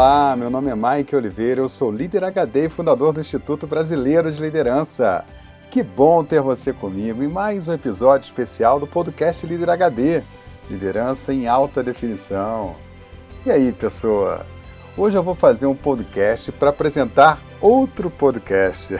Olá, 0.00 0.36
meu 0.36 0.48
nome 0.48 0.70
é 0.70 0.76
Mike 0.76 1.16
Oliveira, 1.16 1.60
eu 1.60 1.68
sou 1.68 1.90
líder 1.90 2.22
HD 2.22 2.66
e 2.66 2.68
fundador 2.68 3.12
do 3.12 3.20
Instituto 3.20 3.66
Brasileiro 3.66 4.30
de 4.30 4.40
Liderança. 4.40 5.24
Que 5.72 5.82
bom 5.82 6.22
ter 6.22 6.40
você 6.40 6.72
comigo 6.72 7.20
em 7.20 7.26
mais 7.26 7.66
um 7.66 7.72
episódio 7.72 8.24
especial 8.24 8.78
do 8.78 8.86
podcast 8.86 9.44
Líder 9.44 9.70
HD 9.70 10.22
Liderança 10.70 11.34
em 11.34 11.48
Alta 11.48 11.82
Definição. 11.82 12.76
E 13.44 13.50
aí, 13.50 13.72
pessoa? 13.72 14.46
Hoje 14.96 15.18
eu 15.18 15.22
vou 15.24 15.34
fazer 15.34 15.66
um 15.66 15.74
podcast 15.74 16.52
para 16.52 16.70
apresentar 16.70 17.42
outro 17.60 18.08
podcast. 18.08 18.94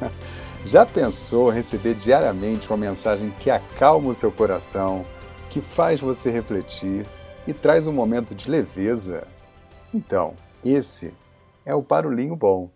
Já 0.64 0.86
pensou 0.86 1.50
receber 1.50 1.92
diariamente 1.92 2.70
uma 2.70 2.78
mensagem 2.78 3.28
que 3.38 3.50
acalma 3.50 4.08
o 4.08 4.14
seu 4.14 4.32
coração, 4.32 5.04
que 5.50 5.60
faz 5.60 6.00
você 6.00 6.30
refletir 6.30 7.04
e 7.46 7.52
traz 7.52 7.86
um 7.86 7.92
momento 7.92 8.34
de 8.34 8.50
leveza? 8.50 9.28
Então, 9.92 10.34
esse 10.64 11.12
é 11.66 11.74
o 11.74 11.82
barulhinho 11.82 12.36
bom. 12.36 12.70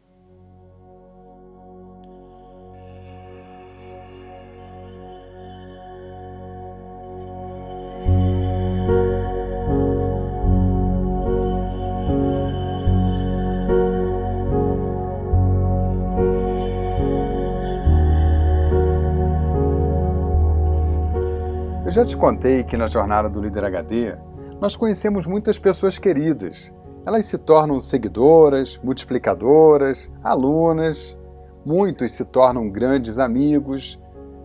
Eu 21.85 21.91
já 21.93 22.05
te 22.05 22.17
contei 22.17 22.65
que 22.65 22.77
na 22.77 22.89
jornada 22.89 23.29
do 23.29 23.41
Líder 23.41 23.65
HD 23.67 24.17
nós 24.61 24.75
conhecemos 24.75 25.29
muitas 25.29 25.61
pessoas 25.61 25.97
queridas 25.97 26.73
elas 27.07 27.27
se 27.27 27.37
tornam 27.39 27.81
seguidoras, 27.81 28.81
multiplicadoras, 28.83 30.11
alunas, 30.23 31.17
muitos 31.65 32.13
se 32.13 32.25
tornam 32.25 32.71
grandes 32.71 33.19
amigos 33.19 33.99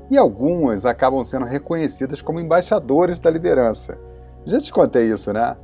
e 0.09 0.17
algumas 0.17 0.85
acabam 0.85 1.23
sendo 1.23 1.45
reconhecidas 1.45 2.21
como 2.21 2.39
embaixadores 2.39 3.19
da 3.19 3.29
liderança. 3.29 3.97
Já 4.45 4.59
te 4.59 4.71
contei 4.71 5.11
isso, 5.11 5.31
né? 5.31 5.55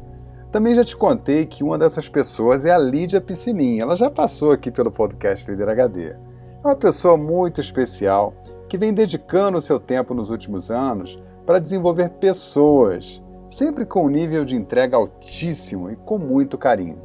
Também 0.52 0.76
já 0.76 0.84
te 0.84 0.96
contei 0.96 1.46
que 1.46 1.64
uma 1.64 1.78
dessas 1.78 2.08
pessoas 2.08 2.64
é 2.64 2.72
a 2.72 2.78
Lídia 2.78 3.20
Piscininha. 3.20 3.82
Ela 3.82 3.96
já 3.96 4.10
passou 4.10 4.52
aqui 4.52 4.72
pelo 4.72 4.92
podcast 4.92 5.50
Líder 5.50 5.68
HD. 5.70 6.10
É 6.12 6.18
uma 6.64 6.76
pessoa 6.76 7.18
muito 7.18 7.60
especial 7.60 8.34
que 8.70 8.78
vem 8.78 8.94
dedicando 8.94 9.58
o 9.58 9.62
seu 9.62 9.80
tempo 9.80 10.14
nos 10.14 10.30
últimos 10.30 10.72
anos 10.72 11.22
para 11.46 11.60
desenvolver 11.60 12.10
pessoas 12.12 13.22
sempre 13.50 13.86
com 13.86 14.06
um 14.06 14.10
nível 14.10 14.44
de 14.44 14.56
entrega 14.56 14.98
altíssimo 14.98 15.90
e 15.90 15.96
com 15.96 16.18
muito 16.18 16.58
carinho. 16.58 17.02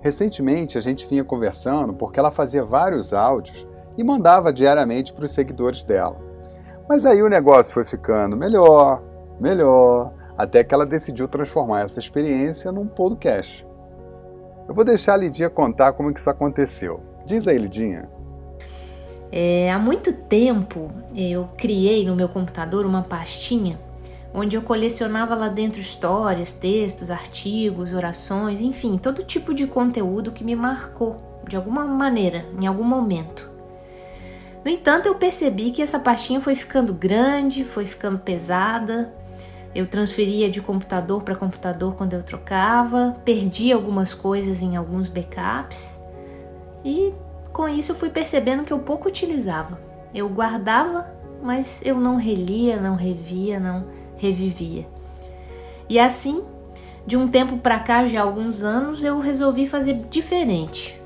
Recentemente 0.00 0.78
a 0.78 0.80
gente 0.80 1.06
vinha 1.08 1.24
conversando 1.24 1.92
porque 1.92 2.18
ela 2.18 2.30
fazia 2.30 2.64
vários 2.64 3.12
áudios 3.12 3.66
e 3.96 4.04
mandava 4.04 4.52
diariamente 4.52 5.12
para 5.12 5.24
os 5.24 5.32
seguidores 5.32 5.82
dela. 5.82 6.16
Mas 6.88 7.04
aí 7.04 7.22
o 7.22 7.28
negócio 7.28 7.72
foi 7.72 7.84
ficando 7.84 8.36
melhor, 8.36 9.02
melhor, 9.40 10.12
até 10.36 10.62
que 10.62 10.72
ela 10.72 10.86
decidiu 10.86 11.26
transformar 11.26 11.82
essa 11.82 11.98
experiência 11.98 12.70
num 12.70 12.86
podcast. 12.86 13.66
Eu 14.68 14.74
vou 14.74 14.84
deixar 14.84 15.14
a 15.14 15.16
Lidinha 15.16 15.50
contar 15.50 15.92
como 15.92 16.12
que 16.12 16.20
isso 16.20 16.30
aconteceu. 16.30 17.00
Diz 17.26 17.48
aí, 17.48 17.58
Lidinha. 17.58 18.08
É, 19.30 19.70
há 19.70 19.78
muito 19.78 20.12
tempo 20.12 20.90
eu 21.14 21.48
criei 21.56 22.06
no 22.06 22.14
meu 22.14 22.28
computador 22.28 22.86
uma 22.86 23.02
pastinha 23.02 23.78
onde 24.32 24.56
eu 24.56 24.62
colecionava 24.62 25.34
lá 25.34 25.48
dentro 25.48 25.80
histórias, 25.80 26.52
textos, 26.52 27.10
artigos, 27.10 27.92
orações, 27.92 28.60
enfim, 28.60 28.98
todo 28.98 29.24
tipo 29.24 29.54
de 29.54 29.66
conteúdo 29.66 30.32
que 30.32 30.44
me 30.44 30.54
marcou 30.54 31.16
de 31.46 31.56
alguma 31.56 31.84
maneira, 31.84 32.44
em 32.58 32.66
algum 32.66 32.84
momento. 32.84 33.50
No 34.64 34.70
entanto, 34.70 35.06
eu 35.06 35.14
percebi 35.14 35.70
que 35.70 35.80
essa 35.80 35.98
pastinha 35.98 36.40
foi 36.40 36.54
ficando 36.54 36.92
grande, 36.92 37.64
foi 37.64 37.86
ficando 37.86 38.18
pesada. 38.18 39.14
Eu 39.74 39.86
transferia 39.86 40.50
de 40.50 40.60
computador 40.60 41.22
para 41.22 41.34
computador 41.34 41.94
quando 41.94 42.14
eu 42.14 42.22
trocava, 42.22 43.16
perdi 43.24 43.72
algumas 43.72 44.12
coisas 44.12 44.60
em 44.60 44.76
alguns 44.76 45.08
backups 45.08 45.98
e 46.84 47.12
com 47.52 47.68
isso 47.68 47.92
eu 47.92 47.96
fui 47.96 48.10
percebendo 48.10 48.64
que 48.64 48.72
eu 48.72 48.78
pouco 48.78 49.08
utilizava. 49.08 49.78
Eu 50.14 50.28
guardava, 50.28 51.06
mas 51.42 51.80
eu 51.84 52.00
não 52.00 52.16
relia, 52.16 52.80
não 52.80 52.94
revia, 52.94 53.60
não 53.60 53.86
revivia. 54.18 54.86
E 55.88 55.98
assim, 55.98 56.44
de 57.06 57.16
um 57.16 57.26
tempo 57.26 57.56
para 57.56 57.78
cá, 57.78 58.04
já 58.04 58.20
alguns 58.20 58.62
anos, 58.62 59.02
eu 59.02 59.18
resolvi 59.18 59.66
fazer 59.66 59.94
diferente. 60.10 61.00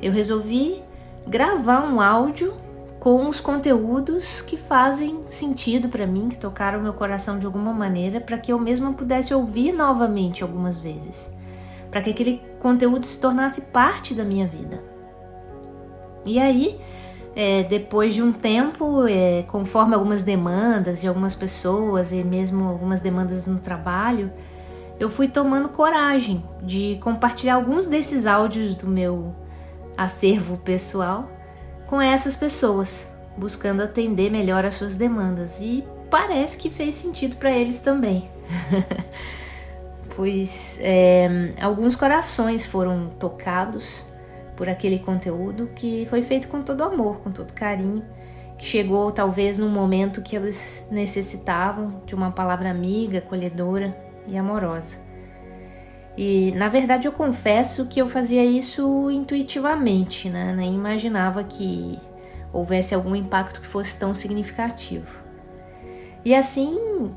Eu 0.00 0.12
resolvi 0.12 0.82
gravar 1.26 1.84
um 1.84 2.00
áudio 2.00 2.54
com 3.00 3.28
os 3.28 3.40
conteúdos 3.40 4.40
que 4.42 4.56
fazem 4.56 5.22
sentido 5.26 5.88
para 5.88 6.06
mim, 6.06 6.28
que 6.28 6.38
tocaram 6.38 6.80
meu 6.80 6.92
coração 6.92 7.36
de 7.36 7.46
alguma 7.46 7.72
maneira, 7.72 8.20
para 8.20 8.38
que 8.38 8.52
eu 8.52 8.58
mesma 8.60 8.92
pudesse 8.92 9.34
ouvir 9.34 9.72
novamente 9.72 10.44
algumas 10.44 10.78
vezes, 10.78 11.34
para 11.90 12.00
que 12.00 12.10
aquele 12.10 12.40
conteúdo 12.60 13.04
se 13.04 13.18
tornasse 13.18 13.62
parte 13.62 14.14
da 14.14 14.24
minha 14.24 14.46
vida. 14.46 14.80
E 16.24 16.38
aí, 16.38 16.78
é, 17.34 17.62
depois 17.62 18.12
de 18.14 18.22
um 18.22 18.32
tempo, 18.32 19.06
é, 19.06 19.42
conforme 19.44 19.94
algumas 19.94 20.22
demandas 20.22 21.00
de 21.00 21.08
algumas 21.08 21.34
pessoas 21.34 22.12
e 22.12 22.22
mesmo 22.22 22.68
algumas 22.68 23.00
demandas 23.00 23.46
no 23.46 23.58
trabalho, 23.58 24.30
eu 25.00 25.08
fui 25.08 25.26
tomando 25.28 25.68
coragem 25.68 26.44
de 26.62 26.98
compartilhar 27.02 27.54
alguns 27.54 27.88
desses 27.88 28.26
áudios 28.26 28.74
do 28.74 28.86
meu 28.86 29.34
acervo 29.96 30.58
pessoal 30.58 31.28
com 31.86 32.00
essas 32.00 32.36
pessoas, 32.36 33.10
buscando 33.36 33.82
atender 33.82 34.30
melhor 34.30 34.64
as 34.64 34.74
suas 34.74 34.94
demandas. 34.94 35.58
E 35.60 35.84
parece 36.10 36.58
que 36.58 36.68
fez 36.68 36.94
sentido 36.94 37.36
para 37.36 37.50
eles 37.50 37.80
também. 37.80 38.30
pois 40.14 40.78
é, 40.80 41.54
alguns 41.60 41.96
corações 41.96 42.66
foram 42.66 43.08
tocados 43.18 44.04
por 44.56 44.68
aquele 44.68 44.98
conteúdo 44.98 45.70
que 45.74 46.06
foi 46.06 46.22
feito 46.22 46.48
com 46.48 46.62
todo 46.62 46.82
amor, 46.82 47.20
com 47.20 47.30
todo 47.30 47.52
carinho, 47.52 48.04
que 48.58 48.64
chegou 48.64 49.10
talvez 49.10 49.58
num 49.58 49.68
momento 49.68 50.22
que 50.22 50.36
eles 50.36 50.86
necessitavam 50.90 52.02
de 52.06 52.14
uma 52.14 52.30
palavra 52.30 52.70
amiga, 52.70 53.18
acolhedora 53.18 53.96
e 54.26 54.36
amorosa. 54.36 54.98
E 56.16 56.52
na 56.52 56.68
verdade 56.68 57.08
eu 57.08 57.12
confesso 57.12 57.86
que 57.86 58.00
eu 58.00 58.08
fazia 58.08 58.44
isso 58.44 59.10
intuitivamente, 59.10 60.28
né? 60.28 60.52
nem 60.54 60.74
imaginava 60.74 61.42
que 61.42 61.98
houvesse 62.52 62.94
algum 62.94 63.16
impacto 63.16 63.60
que 63.60 63.66
fosse 63.66 63.98
tão 63.98 64.14
significativo. 64.14 65.20
E 66.24 66.34
assim, 66.34 67.10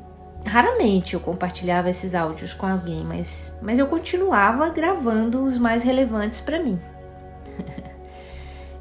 raramente 0.46 1.14
eu 1.14 1.20
compartilhava 1.20 1.90
esses 1.90 2.16
áudios 2.16 2.54
com 2.54 2.66
alguém, 2.66 3.04
mas, 3.04 3.58
mas 3.62 3.78
eu 3.78 3.86
continuava 3.88 4.70
gravando 4.70 5.44
os 5.44 5.58
mais 5.58 5.84
relevantes 5.84 6.40
para 6.40 6.60
mim. 6.60 6.80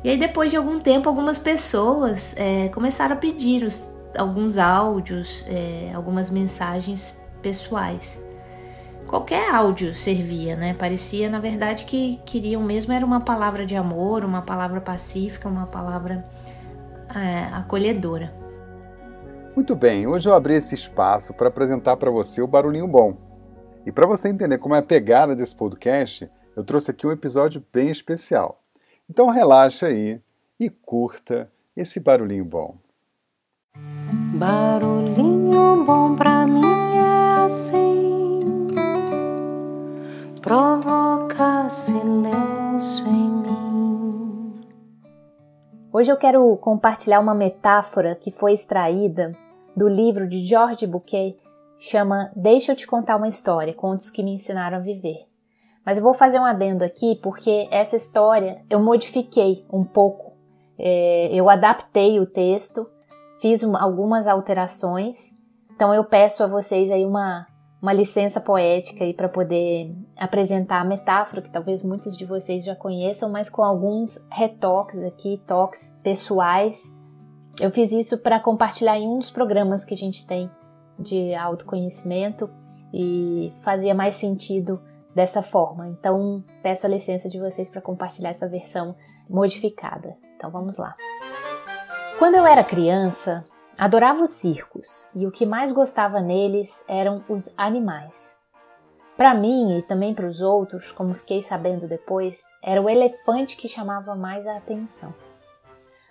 E 0.04 0.10
aí, 0.10 0.19
depois 0.19 0.50
de 0.50 0.56
algum 0.59 0.78
tempo, 0.78 1.09
algumas 1.09 1.38
pessoas 1.38 2.34
é, 2.37 2.69
começaram 2.69 3.15
a 3.15 3.19
pedir 3.19 3.65
os, 3.65 3.91
alguns 4.15 4.59
áudios, 4.59 5.42
é, 5.48 5.92
algumas 5.94 6.31
mensagens 6.31 7.19
pessoais. 7.41 8.22
Qualquer 9.06 9.50
áudio 9.54 9.94
servia, 9.94 10.56
né? 10.56 10.75
Parecia, 10.75 11.31
na 11.31 11.38
verdade, 11.38 11.87
que 11.87 12.20
queriam 12.26 12.62
mesmo 12.62 12.92
era 12.92 13.04
uma 13.04 13.20
palavra 13.20 13.65
de 13.65 13.76
amor, 13.76 14.26
uma 14.26 14.42
palavra 14.42 14.78
pacífica, 14.78 15.48
uma 15.48 15.66
palavra 15.66 16.22
é, 17.15 17.54
acolhedora. 17.54 18.30
Muito 19.56 19.74
bem, 19.74 20.06
hoje 20.06 20.28
eu 20.28 20.34
abri 20.34 20.54
esse 20.54 20.74
espaço 20.74 21.33
para 21.33 21.48
apresentar 21.48 21.97
para 21.97 22.10
você 22.10 22.42
o 22.42 22.47
Barulhinho 22.47 22.89
Bom. 22.89 23.16
E 23.86 23.92
para 23.92 24.06
você 24.06 24.28
entender 24.28 24.59
como 24.59 24.74
é 24.74 24.80
a 24.80 24.83
pegada 24.83 25.34
desse 25.34 25.54
podcast, 25.54 26.30
eu 26.54 26.62
trouxe 26.62 26.91
aqui 26.91 27.06
um 27.06 27.12
episódio 27.12 27.65
bem 27.72 27.89
especial. 27.89 28.64
Então 29.09 29.28
relaxa 29.28 29.86
aí 29.86 30.21
e 30.59 30.71
curta 30.71 31.51
esse 31.77 32.01
barulhinho 32.01 32.45
bom. 32.45 32.74
Barulhinho 34.34 35.84
bom 35.84 36.16
pra 36.16 36.47
mim 36.47 36.97
é 36.97 37.45
assim, 37.45 38.41
provoca 40.41 41.68
silêncio 41.68 43.06
em 43.06 43.30
mim. 43.30 44.65
Hoje 45.92 46.10
eu 46.10 46.16
quero 46.16 46.56
compartilhar 46.56 47.21
uma 47.21 47.34
metáfora 47.34 48.15
que 48.15 48.30
foi 48.30 48.53
extraída 48.53 49.36
do 49.77 49.86
livro 49.86 50.27
de 50.27 50.42
George 50.45 50.86
Bouquet, 50.86 51.36
chama 51.77 52.33
Deixa 52.34 52.72
eu 52.72 52.77
te 52.77 52.86
contar 52.86 53.16
uma 53.16 53.28
história, 53.28 53.74
contos 53.74 54.10
que 54.10 54.22
me 54.22 54.33
ensinaram 54.33 54.78
a 54.78 54.80
viver. 54.80 55.27
Mas 55.84 55.98
eu 55.98 56.04
vou 56.04 56.15
fazer 56.15 56.39
um 56.39 56.45
adendo 56.45 56.84
aqui 56.84 57.19
porque 57.22 57.69
essa 57.71 57.97
história 57.97 58.63
eu 58.71 58.81
modifiquei 58.81 59.65
um 59.71 59.84
pouco. 59.84 60.33
É, 60.78 61.28
eu 61.33 61.48
adaptei 61.51 62.19
o 62.19 62.27
texto, 62.27 62.89
fiz 63.41 63.63
uma, 63.63 63.83
algumas 63.83 64.27
alterações. 64.27 65.33
Então 65.75 65.92
eu 65.92 66.04
peço 66.04 66.42
a 66.42 66.47
vocês 66.47 66.91
aí 66.91 67.04
uma, 67.04 67.47
uma 67.83 67.92
licença 67.92 68.41
poética 68.41 69.04
aí 69.04 69.13
para 69.13 69.28
poder 69.28 69.95
apresentar 70.16 70.81
a 70.81 70.84
metáfora 70.84 71.42
que 71.42 71.51
talvez 71.51 71.83
muitos 71.83 72.16
de 72.16 72.25
vocês 72.25 72.65
já 72.65 72.75
conheçam, 72.75 73.30
mas 73.30 73.51
com 73.51 73.63
alguns 73.63 74.27
retoques 74.30 75.03
aqui, 75.03 75.42
toques 75.47 75.95
pessoais. 76.03 76.83
Eu 77.60 77.71
fiz 77.71 77.92
isso 77.92 78.19
para 78.19 78.41
compartilhar 78.41 78.98
em 78.98 79.07
um 79.07 79.19
dos 79.19 79.30
programas 79.30 79.84
que 79.84 79.95
a 79.95 79.97
gente 79.97 80.27
tem 80.27 80.51
de 80.98 81.34
autoconhecimento 81.34 82.48
e 82.92 83.53
fazia 83.63 83.95
mais 83.95 84.15
sentido 84.15 84.80
dessa 85.15 85.43
forma. 85.43 85.89
Então, 85.89 86.45
peço 86.63 86.87
a 86.87 86.91
licença 86.91 87.28
de 87.28 87.39
vocês 87.39 87.71
para 87.71 87.81
compartilhar 87.81 88.31
essa 88.31 88.49
versão 88.49 88.97
modificada. 89.28 90.16
Então, 90.37 90.51
vamos 90.51 90.77
lá. 90.77 90.95
Quando 92.19 92.37
eu 92.37 92.47
era 92.47 92.63
criança, 92.63 93.45
Adorava 93.77 94.22
os 94.22 94.31
circos 94.31 95.09
e 95.16 95.27
o 95.27 95.33
que 95.33 95.45
mais 95.45 95.72
gostava 95.72 96.21
neles 96.21 96.84
eram 96.87 97.25
os 97.28 97.53
animais. 97.57 98.37
Para 99.16 99.34
mim 99.34 99.78
e 99.78 99.83
também 99.83 100.15
para 100.15 100.27
os 100.27 100.41
outros, 100.41 100.93
como 100.93 101.15
fiquei 101.15 101.43
sabendo 101.43 101.89
depois, 101.89 102.45
era 102.63 102.81
o 102.81 102.89
elefante 102.89 103.57
que 103.57 103.69
chamava 103.69 104.15
mais 104.15 104.47
a 104.47 104.57
atenção. 104.57 105.13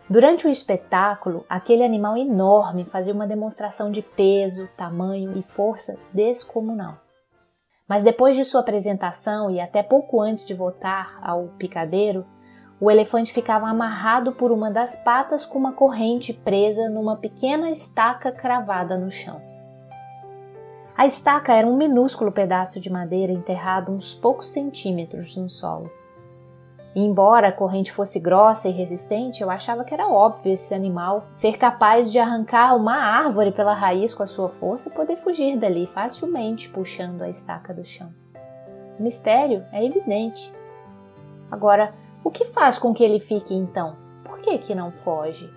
Durante 0.10 0.46
o 0.46 0.50
espetáculo, 0.50 1.46
aquele 1.48 1.86
animal 1.86 2.18
enorme 2.18 2.84
fazia 2.84 3.14
uma 3.14 3.26
demonstração 3.26 3.90
de 3.90 4.02
peso, 4.02 4.68
tamanho 4.76 5.38
e 5.38 5.42
força 5.42 5.98
descomunal. 6.14 7.03
Mas 7.88 8.03
depois 8.03 8.35
de 8.35 8.45
sua 8.45 8.62
apresentação 8.62 9.51
e 9.51 9.59
até 9.59 9.83
pouco 9.83 10.21
antes 10.21 10.45
de 10.45 10.53
voltar 10.53 11.19
ao 11.21 11.47
picadeiro, 11.57 12.25
o 12.80 12.89
elefante 12.89 13.31
ficava 13.31 13.68
amarrado 13.68 14.33
por 14.33 14.51
uma 14.51 14.69
das 14.71 14.95
patas 14.95 15.45
com 15.45 15.57
uma 15.57 15.74
corrente 15.74 16.33
presa 16.33 16.89
numa 16.89 17.15
pequena 17.15 17.69
estaca 17.69 18.31
cravada 18.31 18.97
no 18.97 19.09
chão. 19.09 19.41
A 20.95 21.06
estaca 21.06 21.53
era 21.53 21.68
um 21.68 21.75
minúsculo 21.75 22.31
pedaço 22.31 22.80
de 22.80 22.89
madeira 22.89 23.31
enterrado 23.31 23.91
uns 23.91 24.13
poucos 24.13 24.51
centímetros 24.51 25.35
no 25.35 25.50
solo. 25.50 25.89
E 26.95 27.01
embora 27.01 27.48
a 27.48 27.51
corrente 27.51 27.92
fosse 27.92 28.19
grossa 28.19 28.69
e 28.69 28.72
resistente, 28.72 29.42
eu 29.42 29.50
achava 29.50 29.84
que 29.84 29.94
era 29.94 30.07
óbvio 30.07 30.54
esse 30.54 30.74
animal 30.75 31.25
ser 31.34 31.57
capaz 31.57 32.12
de 32.12 32.19
arrancar 32.19 32.75
uma 32.75 32.95
árvore 32.95 33.51
pela 33.51 33.74
raiz 33.74 34.13
com 34.13 34.22
a 34.22 34.28
sua 34.28 34.50
força 34.50 34.90
e 34.90 34.94
poder 34.94 35.16
fugir 35.16 35.57
dali 35.57 35.88
facilmente 35.88 36.69
puxando 36.69 37.24
a 37.24 37.30
estaca 37.30 37.74
do 37.74 37.84
chão. 37.84 38.13
O 39.00 39.01
mistério 39.01 39.66
é 39.72 39.84
evidente. 39.84 40.54
Agora, 41.50 41.95
o 42.24 42.30
que 42.30 42.45
faz 42.45 42.78
com 42.78 42.94
que 42.94 43.04
ele 43.04 43.19
fique 43.19 43.56
então? 43.56 43.95
Por 44.24 44.38
que, 44.40 44.57
que 44.60 44.75
não 44.75 44.92
foge? 44.92 45.51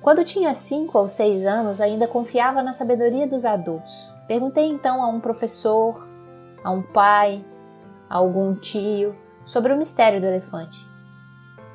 Quando 0.00 0.24
tinha 0.24 0.54
cinco 0.54 0.98
ou 0.98 1.08
seis 1.08 1.44
anos, 1.44 1.80
ainda 1.80 2.08
confiava 2.08 2.62
na 2.62 2.72
sabedoria 2.72 3.26
dos 3.26 3.44
adultos. 3.44 4.10
Perguntei 4.26 4.66
então 4.66 5.02
a 5.02 5.08
um 5.08 5.20
professor, 5.20 6.08
a 6.64 6.70
um 6.70 6.80
pai, 6.80 7.44
a 8.08 8.16
algum 8.16 8.54
tio 8.54 9.14
sobre 9.46 9.72
o 9.72 9.76
mistério 9.78 10.20
do 10.20 10.26
elefante. 10.26 10.86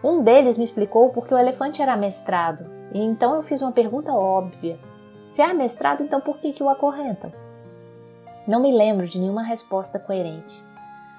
Um 0.03 0.21
deles 0.21 0.57
me 0.57 0.63
explicou 0.63 1.09
porque 1.09 1.33
o 1.33 1.37
elefante 1.37 1.81
era 1.81 1.93
amestrado, 1.93 2.69
e 2.93 2.99
então 3.01 3.33
eu 3.33 3.41
fiz 3.41 3.61
uma 3.61 3.71
pergunta 3.71 4.11
óbvia: 4.11 4.77
se 5.25 5.41
é 5.41 5.45
amestrado, 5.45 6.03
então 6.03 6.21
por 6.21 6.37
que, 6.37 6.53
que 6.53 6.61
o 6.61 6.69
acorrentam? 6.69 7.31
Não 8.47 8.59
me 8.59 8.71
lembro 8.71 9.07
de 9.07 9.17
nenhuma 9.17 9.43
resposta 9.43 9.97
coerente. 9.97 10.63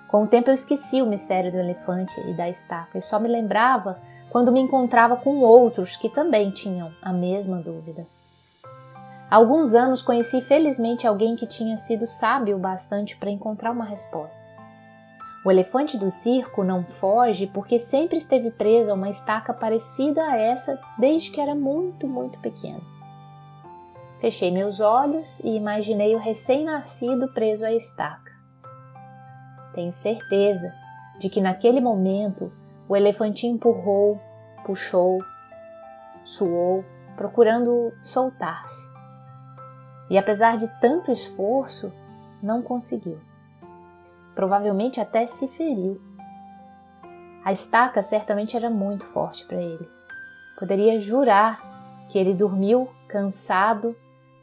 Com 0.08 0.24
o 0.24 0.26
tempo 0.26 0.50
eu 0.50 0.54
esqueci 0.54 1.00
o 1.00 1.06
mistério 1.06 1.50
do 1.50 1.58
elefante 1.58 2.20
e 2.28 2.34
da 2.34 2.48
estaca 2.48 2.98
e 2.98 3.02
só 3.02 3.18
me 3.18 3.28
lembrava 3.28 3.98
quando 4.30 4.52
me 4.52 4.60
encontrava 4.60 5.16
com 5.16 5.38
outros 5.38 5.96
que 5.96 6.10
também 6.10 6.50
tinham 6.50 6.92
a 7.00 7.12
mesma 7.12 7.58
dúvida. 7.58 8.06
Há 9.30 9.36
alguns 9.36 9.72
anos 9.72 10.02
conheci 10.02 10.42
felizmente 10.42 11.06
alguém 11.06 11.34
que 11.36 11.46
tinha 11.46 11.78
sido 11.78 12.06
sábio 12.06 12.58
bastante 12.58 13.16
para 13.16 13.30
encontrar 13.30 13.70
uma 13.70 13.86
resposta. 13.86 14.51
O 15.44 15.50
elefante 15.50 15.98
do 15.98 16.08
circo 16.08 16.62
não 16.62 16.84
foge 16.84 17.48
porque 17.48 17.76
sempre 17.76 18.16
esteve 18.16 18.52
preso 18.52 18.92
a 18.92 18.94
uma 18.94 19.08
estaca 19.08 19.52
parecida 19.52 20.22
a 20.22 20.36
essa 20.36 20.80
desde 20.96 21.32
que 21.32 21.40
era 21.40 21.54
muito, 21.54 22.06
muito 22.06 22.38
pequeno. 22.38 22.82
Fechei 24.20 24.52
meus 24.52 24.78
olhos 24.78 25.40
e 25.40 25.56
imaginei 25.56 26.14
o 26.14 26.18
recém-nascido 26.18 27.32
preso 27.34 27.64
à 27.64 27.72
estaca. 27.72 28.30
Tenho 29.74 29.90
certeza 29.90 30.72
de 31.18 31.28
que 31.28 31.40
naquele 31.40 31.80
momento 31.80 32.52
o 32.88 32.94
elefantinho 32.94 33.56
empurrou, 33.56 34.20
puxou, 34.64 35.18
suou, 36.22 36.84
procurando 37.16 37.92
soltar-se. 38.00 38.88
E 40.08 40.16
apesar 40.16 40.56
de 40.56 40.68
tanto 40.80 41.10
esforço, 41.10 41.92
não 42.40 42.62
conseguiu. 42.62 43.18
Provavelmente 44.34 45.00
até 45.00 45.26
se 45.26 45.48
feriu. 45.48 46.00
A 47.44 47.52
estaca 47.52 48.02
certamente 48.02 48.56
era 48.56 48.70
muito 48.70 49.04
forte 49.06 49.44
para 49.46 49.60
ele. 49.60 49.88
Poderia 50.58 50.98
jurar 50.98 52.06
que 52.08 52.18
ele 52.18 52.34
dormiu 52.34 52.88
cansado 53.08 53.96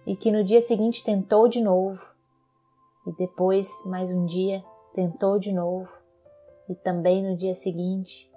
e 0.06 0.16
que 0.16 0.32
no 0.32 0.44
dia 0.44 0.60
seguinte 0.60 1.04
tentou 1.04 1.48
de 1.48 1.62
novo. 1.62 2.04
E 3.08 3.12
depois, 3.14 3.70
mais 3.86 4.12
um 4.12 4.26
dia, 4.26 4.64
tentou 4.94 5.40
de 5.40 5.54
novo, 5.54 5.90
e 6.68 6.76
também 6.76 7.24
no 7.24 7.38
dia 7.38 7.54
seguinte, 7.54 8.30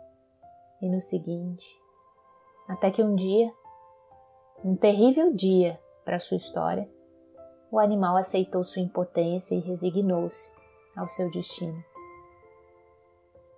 e 0.80 0.88
no 0.88 1.00
seguinte, 1.00 1.66
até 2.68 2.90
que 2.90 3.02
um 3.02 3.14
dia, 3.14 3.52
um 4.64 4.76
terrível 4.76 5.32
dia 5.34 5.80
para 6.04 6.20
sua 6.20 6.36
história, 6.36 6.88
o 7.70 7.78
animal 7.78 8.16
aceitou 8.16 8.64
sua 8.64 8.82
impotência 8.82 9.54
e 9.54 9.60
resignou-se 9.60 10.50
ao 10.96 11.08
seu 11.08 11.30
destino. 11.30 11.82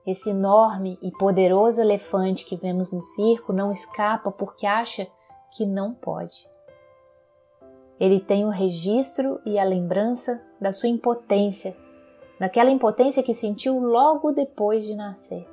Esse 0.07 0.31
enorme 0.31 0.99
e 1.01 1.11
poderoso 1.11 1.81
elefante 1.81 2.45
que 2.45 2.57
vemos 2.57 2.93
no 2.93 3.01
circo 3.01 3.53
não 3.53 3.71
escapa 3.71 4.31
porque 4.31 4.67
acha 4.67 5.07
que 5.57 5.65
não 5.65 5.95
pode. 5.95 6.47
Ele 7.99 8.21
tem 8.21 8.45
o 8.45 8.51
registro 8.51 9.41
e 9.47 9.59
a 9.59 9.65
lembrança 9.65 10.45
da 10.61 10.73
sua 10.73 10.89
impotência 10.89 11.77
daquela 12.39 12.71
impotência 12.71 13.23
que 13.23 13.35
sentiu 13.35 13.79
logo 13.79 14.33
depois 14.33 14.85
de 14.85 14.95
nascer. 14.95 15.49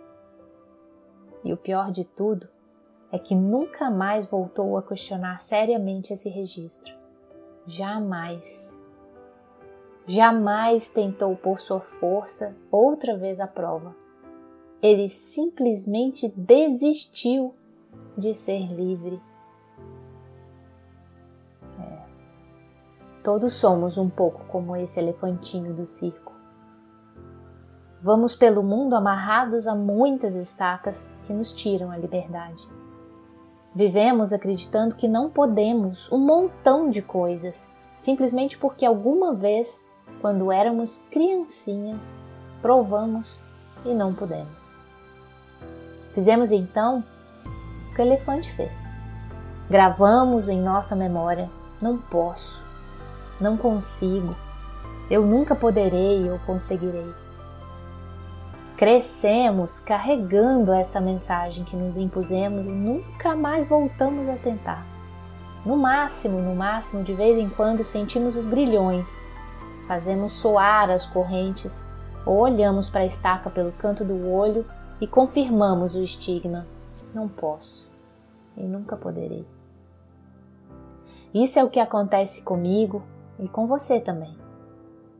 E 1.44 1.54
o 1.54 1.57
pior 1.57 1.92
de 1.92 2.04
tudo 2.04 2.48
é 3.12 3.19
que 3.19 3.36
nunca 3.36 3.89
mais 3.89 4.25
voltou 4.25 4.78
a 4.78 4.83
questionar 4.83 5.40
seriamente 5.40 6.14
esse 6.14 6.30
registro. 6.30 6.94
Jamais. 7.66 8.81
Jamais 10.06 10.90
tentou 10.90 11.36
pôr 11.36 11.60
sua 11.60 11.80
força 11.80 12.56
outra 12.72 13.18
vez 13.18 13.40
à 13.40 13.48
prova. 13.48 13.96
Ele 14.81 15.08
simplesmente 15.08 16.28
desistiu 16.36 17.54
de 18.18 18.34
ser 18.34 18.68
livre. 18.74 19.22
É. 21.80 22.00
Todos 23.24 23.54
somos 23.54 23.98
um 23.98 24.10
pouco 24.10 24.44
como 24.46 24.76
esse 24.76 25.00
elefantinho 25.00 25.74
do 25.74 25.86
circo 25.86 26.31
Vamos 28.04 28.34
pelo 28.34 28.64
mundo 28.64 28.96
amarrados 28.96 29.68
a 29.68 29.76
muitas 29.76 30.34
estacas 30.34 31.14
que 31.22 31.31
nos 31.31 31.52
tiram 31.52 31.92
a 31.92 31.98
liberdade. 31.98 32.68
Vivemos 33.76 34.34
acreditando 34.34 34.96
que 34.96 35.08
não 35.08 35.30
podemos 35.30 36.12
um 36.12 36.18
montão 36.18 36.90
de 36.90 37.04
coisas, 37.04 37.70
simplesmente 37.96 38.58
porque 38.58 38.88
alguma 38.88 39.36
vez, 39.36 39.88
quando 40.19 40.51
éramos 40.51 41.03
criancinhas, 41.11 42.19
provamos 42.61 43.41
e 43.85 43.94
não 43.94 44.13
pudemos. 44.13 44.75
Fizemos 46.13 46.51
então 46.51 47.03
o 47.89 47.95
que 47.95 48.01
o 48.01 48.06
elefante 48.06 48.51
fez. 48.53 48.85
Gravamos 49.69 50.49
em 50.49 50.61
nossa 50.61 50.95
memória: 50.95 51.49
não 51.81 51.97
posso, 51.97 52.63
não 53.39 53.56
consigo, 53.56 54.35
eu 55.09 55.25
nunca 55.25 55.56
poderei 55.56 56.30
ou 56.30 56.39
conseguirei 56.39 57.13
crescemos 58.81 59.80
carregando 59.80 60.73
essa 60.73 60.99
mensagem 60.99 61.63
que 61.63 61.75
nos 61.75 61.97
impusemos 61.97 62.68
e 62.68 62.71
nunca 62.71 63.35
mais 63.35 63.69
voltamos 63.69 64.27
a 64.27 64.35
tentar. 64.35 64.83
No 65.63 65.77
máximo, 65.77 66.41
no 66.41 66.56
máximo, 66.56 67.03
de 67.03 67.13
vez 67.13 67.37
em 67.37 67.47
quando 67.47 67.85
sentimos 67.85 68.35
os 68.35 68.47
grilhões, 68.47 69.21
fazemos 69.92 70.31
soar 70.31 70.90
as 70.90 71.06
correntes 71.06 71.86
ou 72.26 72.38
olhamos 72.38 72.90
para 72.90 73.02
a 73.02 73.06
estaca 73.06 73.50
pelo 73.50 73.74
canto 73.74 74.06
do 74.06 74.26
olho 74.26 74.66
e 75.02 75.06
confirmamos 75.06 75.95
o 75.95 76.02
estigma: 76.02 76.66
não 77.14 77.28
posso 77.28 77.92
e 78.56 78.64
nunca 78.64 78.95
poderei. 78.95 79.45
Isso 81.33 81.60
é 81.60 81.64
o 81.66 81.69
que 81.69 81.81
acontece 81.81 82.42
comigo 82.42 83.04
e 83.38 83.50
com 83.50 83.68
você 83.68 84.00
também. 84.00 84.33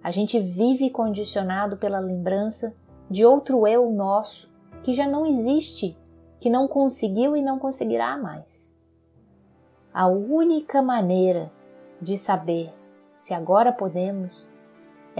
A 0.02 0.10
gente 0.10 0.40
vive 0.40 0.90
condicionado 0.90 1.76
pela 1.76 2.00
lembrança 2.00 2.74
de 3.10 3.26
outro 3.26 3.68
eu 3.68 3.92
nosso 3.92 4.56
que 4.84 4.94
já 4.94 5.06
não 5.06 5.26
existe, 5.26 5.98
que 6.40 6.50
não 6.50 6.66
conseguiu 6.66 7.36
e 7.36 7.42
não 7.42 7.60
conseguirá 7.60 8.18
mais. 8.18 8.74
A 9.94 10.08
única 10.08 10.82
maneira 10.82 11.52
de 12.02 12.18
saber 12.18 12.72
se 13.18 13.34
agora 13.34 13.74
podemos 13.74 14.50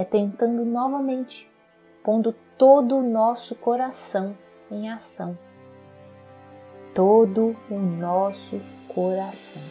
é 0.02 0.04
tentando 0.04 0.66
novamente, 0.66 1.50
pondo 2.04 2.34
todo 2.58 2.98
o 2.98 3.04
nosso 3.04 3.56
coração 3.56 4.36
em 4.72 4.90
ação. 4.90 5.38
Todo 6.94 7.56
o 7.70 7.78
nosso 7.78 8.60
coração. 8.88 9.62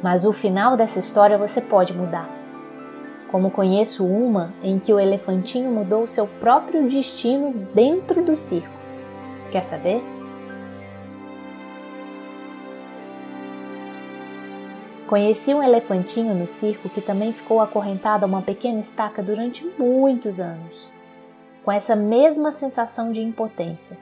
Mas 0.00 0.24
o 0.24 0.32
final 0.32 0.76
dessa 0.76 1.00
história 1.00 1.36
você 1.36 1.60
pode 1.60 1.92
mudar. 1.92 2.30
Como 3.30 3.50
conheço 3.50 4.06
uma 4.06 4.54
em 4.62 4.78
que 4.78 4.92
o 4.92 5.00
elefantinho 5.00 5.70
mudou 5.70 6.06
seu 6.06 6.26
próprio 6.26 6.88
destino 6.88 7.52
dentro 7.74 8.24
do 8.24 8.36
circo. 8.36 8.72
Quer 9.50 9.64
saber? 9.64 10.17
Conheci 15.08 15.54
um 15.54 15.62
elefantinho 15.62 16.34
no 16.34 16.46
circo 16.46 16.90
que 16.90 17.00
também 17.00 17.32
ficou 17.32 17.62
acorrentado 17.62 18.26
a 18.26 18.28
uma 18.28 18.42
pequena 18.42 18.78
estaca 18.78 19.22
durante 19.22 19.64
muitos 19.78 20.38
anos, 20.38 20.92
com 21.64 21.72
essa 21.72 21.96
mesma 21.96 22.52
sensação 22.52 23.10
de 23.10 23.22
impotência. 23.22 23.96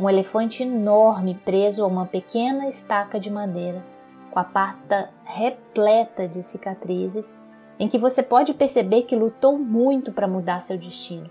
Um 0.00 0.08
elefante 0.08 0.62
enorme 0.62 1.38
preso 1.44 1.84
a 1.84 1.86
uma 1.86 2.06
pequena 2.06 2.66
estaca 2.66 3.20
de 3.20 3.30
madeira, 3.30 3.84
com 4.30 4.38
a 4.38 4.44
pata 4.44 5.10
repleta 5.24 6.26
de 6.26 6.42
cicatrizes, 6.42 7.38
em 7.78 7.86
que 7.86 7.98
você 7.98 8.22
pode 8.22 8.54
perceber 8.54 9.02
que 9.02 9.14
lutou 9.14 9.58
muito 9.58 10.10
para 10.10 10.26
mudar 10.26 10.60
seu 10.60 10.78
destino, 10.78 11.30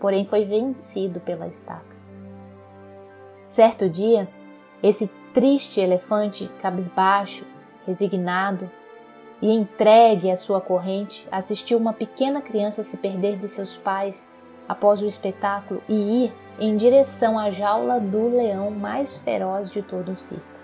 porém 0.00 0.24
foi 0.24 0.44
vencido 0.44 1.20
pela 1.20 1.46
estaca. 1.46 1.94
Certo 3.46 3.88
dia, 3.88 4.28
esse 4.82 5.06
triste 5.32 5.80
elefante, 5.80 6.50
cabisbaixo, 6.60 7.53
resignado 7.86 8.70
e 9.40 9.52
entregue 9.52 10.30
à 10.30 10.36
sua 10.36 10.60
corrente, 10.60 11.26
assistiu 11.30 11.78
uma 11.78 11.92
pequena 11.92 12.40
criança 12.40 12.82
se 12.84 12.96
perder 12.96 13.36
de 13.36 13.48
seus 13.48 13.76
pais 13.76 14.28
após 14.68 15.02
o 15.02 15.06
espetáculo 15.06 15.82
e 15.88 16.24
ir 16.24 16.34
em 16.58 16.76
direção 16.76 17.38
à 17.38 17.50
jaula 17.50 18.00
do 18.00 18.28
leão 18.28 18.70
mais 18.70 19.16
feroz 19.16 19.70
de 19.70 19.82
todo 19.82 20.12
o 20.12 20.16
circo. 20.16 20.54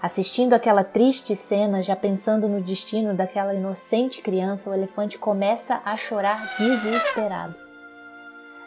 Assistindo 0.00 0.52
aquela 0.52 0.84
triste 0.84 1.34
cena, 1.34 1.82
já 1.82 1.96
pensando 1.96 2.46
no 2.46 2.60
destino 2.60 3.14
daquela 3.14 3.54
inocente 3.54 4.20
criança, 4.20 4.68
o 4.68 4.74
elefante 4.74 5.18
começa 5.18 5.80
a 5.82 5.96
chorar 5.96 6.56
desesperado. 6.58 7.58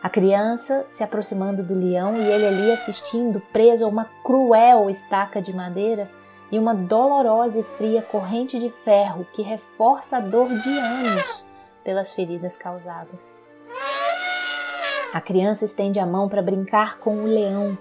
A 0.01 0.09
criança 0.09 0.83
se 0.87 1.03
aproximando 1.03 1.63
do 1.63 1.75
leão 1.75 2.17
e 2.17 2.21
ele 2.21 2.45
ali 2.45 2.71
assistindo, 2.71 3.39
preso 3.53 3.85
a 3.85 3.87
uma 3.87 4.05
cruel 4.23 4.89
estaca 4.89 5.39
de 5.39 5.53
madeira, 5.53 6.09
e 6.51 6.57
uma 6.57 6.73
dolorosa 6.73 7.59
e 7.59 7.63
fria 7.63 8.01
corrente 8.01 8.57
de 8.59 8.69
ferro 8.69 9.25
que 9.33 9.41
reforça 9.41 10.17
a 10.17 10.19
dor 10.19 10.49
de 10.59 10.77
anos 10.77 11.45
pelas 11.83 12.11
feridas 12.11 12.55
causadas. 12.55 13.33
A 15.13 15.21
criança 15.21 15.65
estende 15.65 15.99
a 15.99 16.05
mão 16.05 16.27
para 16.27 16.41
brincar 16.41 16.99
com 16.99 17.23
o 17.23 17.25
leão 17.25 17.77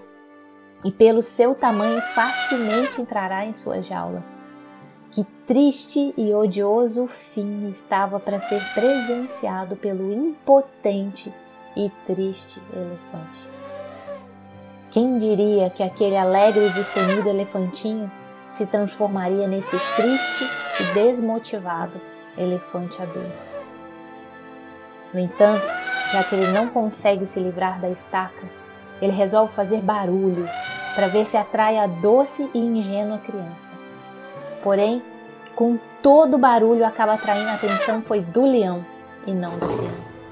e, 0.83 0.91
pelo 0.91 1.21
seu 1.21 1.53
tamanho, 1.53 2.01
facilmente 2.13 3.01
entrará 3.01 3.45
em 3.45 3.53
sua 3.53 3.81
jaula. 3.81 4.23
Que 5.11 5.23
triste 5.45 6.13
e 6.17 6.33
odioso 6.33 7.07
fim 7.07 7.69
estava 7.69 8.19
para 8.19 8.39
ser 8.39 8.61
presenciado 8.73 9.75
pelo 9.75 10.11
impotente 10.11 11.33
e 11.75 11.89
triste 12.05 12.61
elefante. 12.73 13.49
Quem 14.91 15.17
diria 15.17 15.69
que 15.69 15.83
aquele 15.83 16.17
alegre 16.17 16.67
e 16.67 16.73
destemido 16.73 17.29
elefantinho 17.29 18.11
se 18.49 18.65
transformaria 18.65 19.47
nesse 19.47 19.77
triste 19.95 20.49
e 20.79 20.93
desmotivado 20.93 21.99
elefante 22.37 23.01
adulto. 23.01 23.47
No 25.13 25.19
entanto, 25.19 25.65
já 26.11 26.23
que 26.23 26.35
ele 26.35 26.51
não 26.51 26.67
consegue 26.67 27.25
se 27.25 27.39
livrar 27.39 27.79
da 27.79 27.89
estaca, 27.89 28.43
ele 29.01 29.11
resolve 29.11 29.53
fazer 29.53 29.81
barulho 29.81 30.47
para 30.95 31.07
ver 31.07 31.25
se 31.25 31.37
atrai 31.37 31.77
a 31.77 31.87
doce 31.87 32.49
e 32.53 32.59
ingênua 32.59 33.19
criança. 33.19 33.73
Porém, 34.63 35.01
com 35.55 35.77
todo 36.01 36.35
o 36.35 36.39
barulho 36.39 36.85
acaba 36.85 37.13
atraindo 37.13 37.49
a 37.49 37.55
atenção 37.55 38.01
foi 38.01 38.21
do 38.21 38.45
leão 38.45 38.85
e 39.25 39.31
não 39.31 39.57
da 39.57 39.67
criança. 39.67 40.23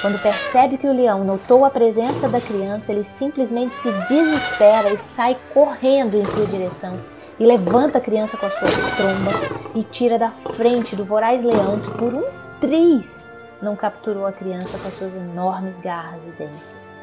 Quando 0.00 0.20
percebe 0.20 0.76
que 0.76 0.86
o 0.86 0.92
leão 0.92 1.22
notou 1.22 1.64
a 1.64 1.70
presença 1.70 2.28
da 2.28 2.40
criança, 2.40 2.90
ele 2.90 3.04
simplesmente 3.04 3.72
se 3.72 3.90
desespera 4.08 4.92
e 4.92 4.98
sai 4.98 5.36
correndo 5.54 6.16
em 6.16 6.26
sua 6.26 6.44
direção, 6.46 6.98
e 7.42 7.44
levanta 7.44 7.98
a 7.98 8.00
criança 8.00 8.36
com 8.36 8.46
a 8.46 8.50
sua 8.50 8.68
tromba 8.68 9.32
e 9.74 9.82
tira 9.82 10.16
da 10.16 10.30
frente 10.30 10.94
do 10.94 11.04
voraz 11.04 11.42
leão 11.42 11.80
que 11.80 11.90
por 11.98 12.14
um 12.14 12.22
triz 12.60 13.28
não 13.60 13.74
capturou 13.74 14.24
a 14.24 14.32
criança 14.32 14.78
com 14.78 14.86
as 14.86 14.94
suas 14.94 15.12
enormes 15.16 15.76
garras 15.76 16.22
e 16.24 16.30
dentes. 16.38 16.94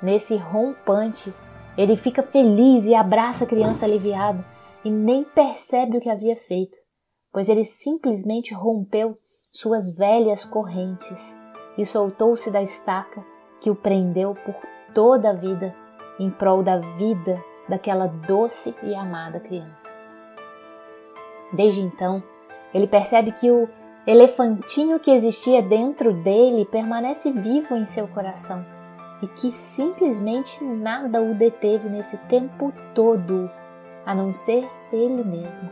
Nesse 0.00 0.36
rompante, 0.36 1.34
ele 1.76 1.96
fica 1.96 2.22
feliz 2.22 2.84
e 2.84 2.94
abraça 2.94 3.42
a 3.42 3.48
criança 3.48 3.84
aliviado 3.84 4.44
e 4.84 4.90
nem 4.90 5.24
percebe 5.24 5.98
o 5.98 6.00
que 6.00 6.08
havia 6.08 6.36
feito, 6.36 6.78
pois 7.32 7.48
ele 7.48 7.64
simplesmente 7.64 8.54
rompeu 8.54 9.16
suas 9.50 9.96
velhas 9.96 10.44
correntes 10.44 11.36
e 11.76 11.84
soltou-se 11.84 12.48
da 12.48 12.62
estaca 12.62 13.26
que 13.60 13.70
o 13.70 13.74
prendeu 13.74 14.36
por 14.36 14.54
toda 14.94 15.30
a 15.30 15.32
vida 15.32 15.74
em 16.18 16.30
prol 16.30 16.62
da 16.62 16.78
vida 16.78 17.42
daquela 17.68 18.06
doce 18.06 18.74
e 18.82 18.94
amada 18.94 19.40
criança. 19.40 19.92
Desde 21.52 21.80
então, 21.80 22.22
ele 22.72 22.86
percebe 22.86 23.32
que 23.32 23.50
o 23.50 23.68
elefantinho 24.06 25.00
que 25.00 25.10
existia 25.10 25.62
dentro 25.62 26.12
dele 26.12 26.64
permanece 26.66 27.30
vivo 27.30 27.74
em 27.74 27.84
seu 27.84 28.06
coração 28.08 28.64
e 29.22 29.28
que 29.28 29.50
simplesmente 29.50 30.62
nada 30.62 31.22
o 31.22 31.34
deteve 31.34 31.88
nesse 31.88 32.18
tempo 32.18 32.72
todo, 32.94 33.50
a 34.04 34.14
não 34.14 34.32
ser 34.32 34.68
ele 34.92 35.24
mesmo. 35.24 35.70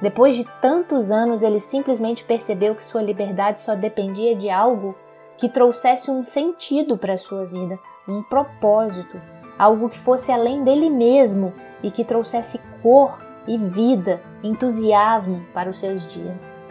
Depois 0.00 0.36
de 0.36 0.44
tantos 0.60 1.10
anos, 1.10 1.42
ele 1.42 1.58
simplesmente 1.58 2.24
percebeu 2.24 2.74
que 2.74 2.82
sua 2.82 3.02
liberdade 3.02 3.60
só 3.60 3.74
dependia 3.74 4.34
de 4.36 4.48
algo 4.48 4.94
que 5.36 5.48
trouxesse 5.48 6.10
um 6.10 6.22
sentido 6.24 6.96
para 6.96 7.18
sua 7.18 7.44
vida, 7.44 7.78
um 8.08 8.22
propósito, 8.22 9.20
algo 9.58 9.90
que 9.90 9.98
fosse 9.98 10.32
além 10.32 10.64
dele 10.64 10.88
mesmo 10.88 11.52
e 11.82 11.90
que 11.90 12.04
trouxesse 12.04 12.60
cor 12.82 13.20
e 13.46 13.58
vida, 13.58 14.22
entusiasmo 14.42 15.44
para 15.52 15.68
os 15.68 15.78
seus 15.78 16.06
dias. 16.06 16.62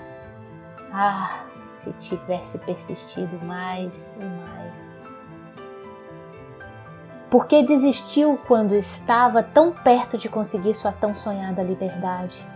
Ah, 0.91 1.46
se 1.70 1.94
tivesse 1.94 2.58
persistido 2.60 3.39
mais 3.46 4.13
e 4.20 4.25
mais. 4.25 4.98
Por 7.29 7.46
que 7.46 7.62
desistiu 7.62 8.39
quando 8.48 8.74
estava 8.74 9.44
tão 9.44 9.72
perto 9.72 10.17
de 10.17 10.29
conseguir 10.29 10.74
sua 10.74 10.94
tão 10.94 11.13
sonhada 11.13 11.62
liberdade? 11.62 12.48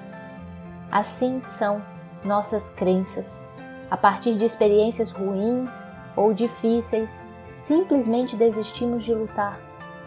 Assim 0.89 1.41
são 1.43 1.83
nossas 2.23 2.69
crenças, 2.71 3.43
a 3.89 3.97
partir 3.97 4.37
de 4.37 4.45
experiências 4.45 5.11
ruins 5.11 5.87
ou 6.15 6.33
difíceis 6.33 7.25
simplesmente 7.55 8.35
desistimos 8.35 9.03
de 9.03 9.13
lutar 9.13 9.59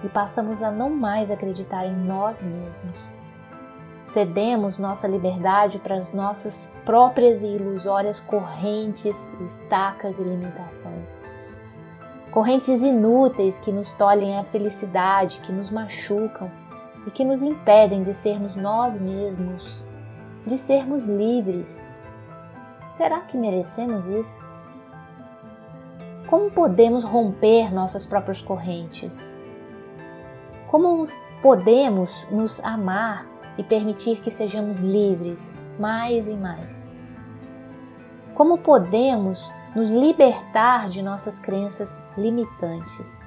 e 0.02 0.08
passamos 0.08 0.62
a 0.62 0.70
não 0.70 0.90
mais 0.90 1.30
acreditar 1.30 1.86
em 1.86 1.94
nós 1.94 2.42
mesmos. 2.42 2.98
Cedemos 4.04 4.78
nossa 4.78 5.08
liberdade 5.08 5.78
para 5.78 5.96
as 5.96 6.12
nossas 6.12 6.70
próprias 6.84 7.42
e 7.42 7.46
ilusórias 7.46 8.20
correntes, 8.20 9.32
estacas 9.40 10.18
e 10.18 10.22
limitações. 10.22 11.22
Correntes 12.30 12.82
inúteis 12.82 13.58
que 13.58 13.72
nos 13.72 13.92
tolhem 13.94 14.38
a 14.38 14.44
felicidade, 14.44 15.40
que 15.40 15.52
nos 15.52 15.70
machucam 15.70 16.50
e 17.06 17.10
que 17.10 17.24
nos 17.24 17.42
impedem 17.42 18.02
de 18.02 18.12
sermos 18.12 18.56
nós 18.56 19.00
mesmos, 19.00 19.86
de 20.44 20.58
sermos 20.58 21.06
livres. 21.06 21.88
Será 22.90 23.20
que 23.20 23.38
merecemos 23.38 24.06
isso? 24.06 24.53
Como 26.28 26.50
podemos 26.50 27.04
romper 27.04 27.72
nossas 27.72 28.06
próprias 28.06 28.40
correntes? 28.40 29.32
Como 30.70 31.06
podemos 31.42 32.26
nos 32.30 32.64
amar 32.64 33.26
e 33.58 33.62
permitir 33.62 34.22
que 34.22 34.30
sejamos 34.30 34.80
livres 34.80 35.62
mais 35.78 36.26
e 36.26 36.34
mais? 36.34 36.90
Como 38.34 38.58
podemos 38.58 39.52
nos 39.76 39.90
libertar 39.90 40.88
de 40.88 41.02
nossas 41.02 41.38
crenças 41.38 42.02
limitantes? 42.16 43.22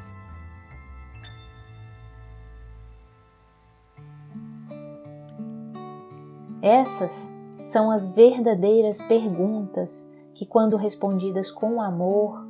Essas 6.61 7.31
são 7.61 7.91
as 7.91 8.13
verdadeiras 8.13 8.99
perguntas 9.01 10.11
que, 10.33 10.45
quando 10.45 10.75
respondidas 10.75 11.51
com 11.51 11.79
amor, 11.79 12.45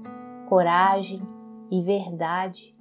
coragem 0.48 1.22
e 1.70 1.82
verdade 1.82 2.76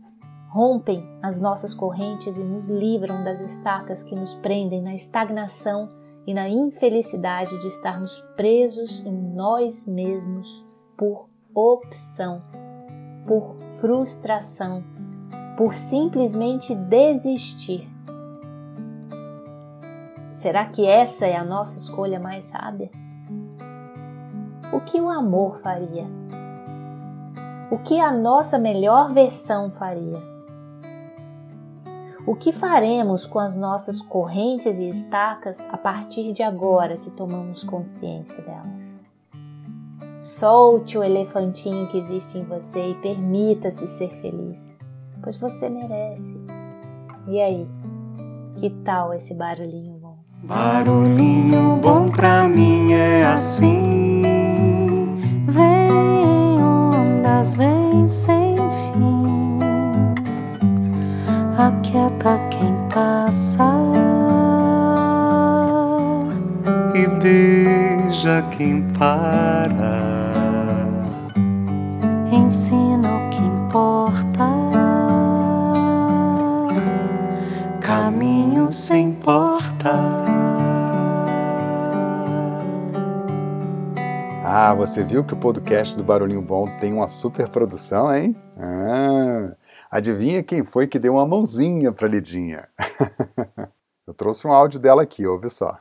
rompem 0.56 1.06
as 1.22 1.40
nossas 1.40 1.74
correntes 1.74 2.36
e 2.36 2.44
nos 2.44 2.68
livram 2.68 3.22
das 3.22 3.40
estacas 3.40 4.02
que 4.02 4.14
nos 4.14 4.34
prendem 4.34 4.80
na 4.82 4.94
estagnação 4.94 5.88
e 6.26 6.32
na 6.32 6.48
infelicidade 6.48 7.58
de 7.60 7.68
estarmos 7.68 8.18
presos 8.36 9.04
em 9.04 9.12
nós 9.12 9.86
mesmos 9.86 10.64
por 10.96 11.28
opção, 11.54 12.42
por 13.26 13.56
frustração, 13.80 14.82
por 15.56 15.74
simplesmente 15.74 16.74
desistir. 16.74 17.88
Será 20.32 20.66
que 20.66 20.86
essa 20.86 21.26
é 21.26 21.36
a 21.36 21.44
nossa 21.44 21.78
escolha 21.78 22.18
mais 22.18 22.46
sábia? 22.46 22.90
O 24.72 24.80
que 24.80 25.00
o 25.00 25.08
amor 25.08 25.60
faria? 25.60 26.06
O 27.68 27.78
que 27.78 28.00
a 28.00 28.12
nossa 28.12 28.60
melhor 28.60 29.12
versão 29.12 29.72
faria? 29.72 30.22
O 32.24 32.36
que 32.36 32.52
faremos 32.52 33.26
com 33.26 33.40
as 33.40 33.56
nossas 33.56 34.00
correntes 34.00 34.78
e 34.78 34.88
estacas 34.88 35.66
a 35.72 35.76
partir 35.76 36.32
de 36.32 36.44
agora 36.44 36.96
que 36.96 37.10
tomamos 37.10 37.64
consciência 37.64 38.40
delas? 38.44 38.94
Solte 40.20 40.96
o 40.96 41.02
elefantinho 41.02 41.88
que 41.88 41.98
existe 41.98 42.38
em 42.38 42.44
você 42.44 42.90
e 42.90 42.94
permita-se 42.94 43.88
ser 43.88 44.10
feliz, 44.20 44.76
pois 45.20 45.36
você 45.36 45.68
merece. 45.68 46.40
E 47.26 47.40
aí, 47.40 47.68
que 48.58 48.70
tal 48.70 49.12
esse 49.12 49.34
barulhinho 49.34 49.98
bom? 49.98 50.18
Barulhinho 50.44 51.78
bom 51.82 52.06
pra 52.06 52.46
mim 52.46 52.92
é 52.92 53.26
assim. 53.26 53.75
Aquieta 61.66 62.38
quem 62.50 62.74
passa 62.92 63.64
e 66.94 67.06
beija 67.20 68.42
quem 68.56 68.82
para. 68.92 69.98
Ensina 72.30 73.16
o 73.16 73.30
que 73.30 73.42
importa. 73.42 74.48
Caminho 77.80 78.70
sem 78.70 79.12
porta. 79.12 79.92
Ah, 84.44 84.72
você 84.74 85.02
viu 85.02 85.24
que 85.24 85.34
o 85.34 85.36
podcast 85.36 85.96
do 85.96 86.04
Barulhinho 86.04 86.40
Bom 86.40 86.68
tem 86.80 86.92
uma 86.92 87.08
super 87.08 87.48
produção, 87.48 88.14
hein? 88.14 88.34
Ah. 88.58 89.05
Adivinha 89.96 90.42
quem 90.42 90.62
foi 90.62 90.86
que 90.86 90.98
deu 90.98 91.14
uma 91.14 91.26
mãozinha 91.26 91.90
para 91.90 92.06
Lidinha? 92.06 92.68
Eu 94.06 94.12
trouxe 94.12 94.46
um 94.46 94.52
áudio 94.52 94.78
dela 94.78 95.02
aqui, 95.02 95.26
ouve 95.26 95.48
só. 95.48 95.78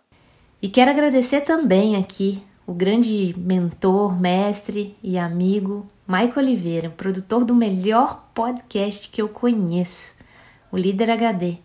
E 0.62 0.70
quero 0.70 0.90
agradecer 0.90 1.42
também 1.42 1.98
aqui 1.98 2.42
o 2.66 2.74
grande 2.74 3.36
mentor, 3.38 4.18
mestre 4.18 4.94
e 5.04 5.18
amigo 5.18 5.86
Maico 6.08 6.40
Oliveira, 6.40 6.90
produtor 6.90 7.44
do 7.44 7.54
melhor 7.54 8.30
podcast 8.34 9.10
que 9.10 9.22
eu 9.22 9.28
conheço, 9.28 10.14
o 10.72 10.78
Líder 10.78 11.12
HD, 11.12 11.58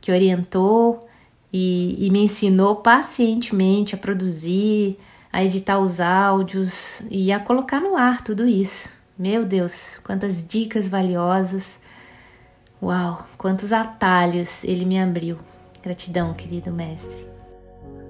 que 0.00 0.10
orientou 0.10 1.06
e, 1.52 2.04
e 2.04 2.10
me 2.10 2.24
ensinou 2.24 2.74
pacientemente 2.82 3.94
a 3.94 3.98
produzir, 3.98 4.98
a 5.32 5.44
editar 5.44 5.78
os 5.78 6.00
áudios 6.00 7.02
e 7.08 7.30
a 7.30 7.38
colocar 7.38 7.80
no 7.80 7.96
ar 7.96 8.24
tudo 8.24 8.44
isso. 8.44 8.95
Meu 9.18 9.46
Deus, 9.46 9.98
quantas 10.04 10.46
dicas 10.46 10.88
valiosas! 10.88 11.78
Uau, 12.82 13.26
quantos 13.38 13.72
atalhos 13.72 14.62
ele 14.62 14.84
me 14.84 15.00
abriu. 15.00 15.38
Gratidão, 15.82 16.34
querido 16.34 16.70
mestre. 16.70 17.26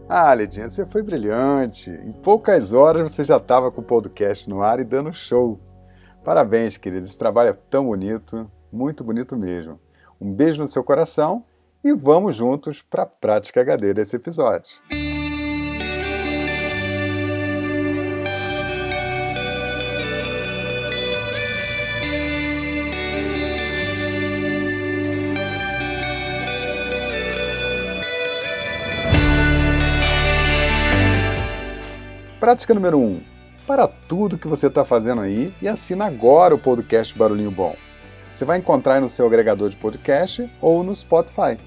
Ah, 0.09 0.35
Lidinha, 0.35 0.69
você 0.69 0.85
foi 0.85 1.05
brilhante. 1.05 1.90
Em 1.90 2.11
poucas 2.11 2.73
horas 2.73 3.12
você 3.12 3.23
já 3.23 3.37
estava 3.37 3.71
com 3.71 3.81
o 3.81 3.85
podcast 3.85 4.51
no 4.51 4.62
ar 4.62 4.81
e 4.81 4.85
dando 4.85 5.12
show. 5.12 5.61
Parabéns, 6.25 6.77
querido. 6.77 7.07
Esse 7.07 7.16
trabalho 7.16 7.51
é 7.51 7.59
tão 7.71 7.87
bonito, 7.87 8.51
muito 8.73 9.05
bonito 9.05 9.37
mesmo. 9.37 9.79
Um 10.21 10.33
beijo 10.33 10.61
no 10.61 10.66
seu 10.66 10.83
coração 10.83 11.45
e 11.85 11.92
vamos 11.92 12.35
juntos 12.35 12.83
para 12.83 13.05
a 13.05 13.07
prática 13.07 13.61
HD 13.61 13.95
desse 13.95 14.16
episódio. 14.16 14.73
Prática 32.46 32.72
número 32.72 32.96
1. 32.96 33.02
Um, 33.02 33.20
para 33.66 33.88
tudo 33.88 34.38
que 34.38 34.46
você 34.46 34.68
está 34.68 34.85
fazendo 34.85 35.20
aí 35.20 35.52
e 35.61 35.66
assina 35.66 36.06
agora 36.06 36.54
o 36.54 36.59
podcast 36.59 37.12
Barulhinho 37.18 37.50
Bom. 37.50 37.74
Você 38.32 38.44
vai 38.44 38.56
encontrar 38.56 39.00
no 39.00 39.09
seu 39.09 39.26
agregador 39.26 39.68
de 39.68 39.76
podcast 39.76 40.48
ou 40.61 40.85
no 40.85 40.94
Spotify. 40.94 41.59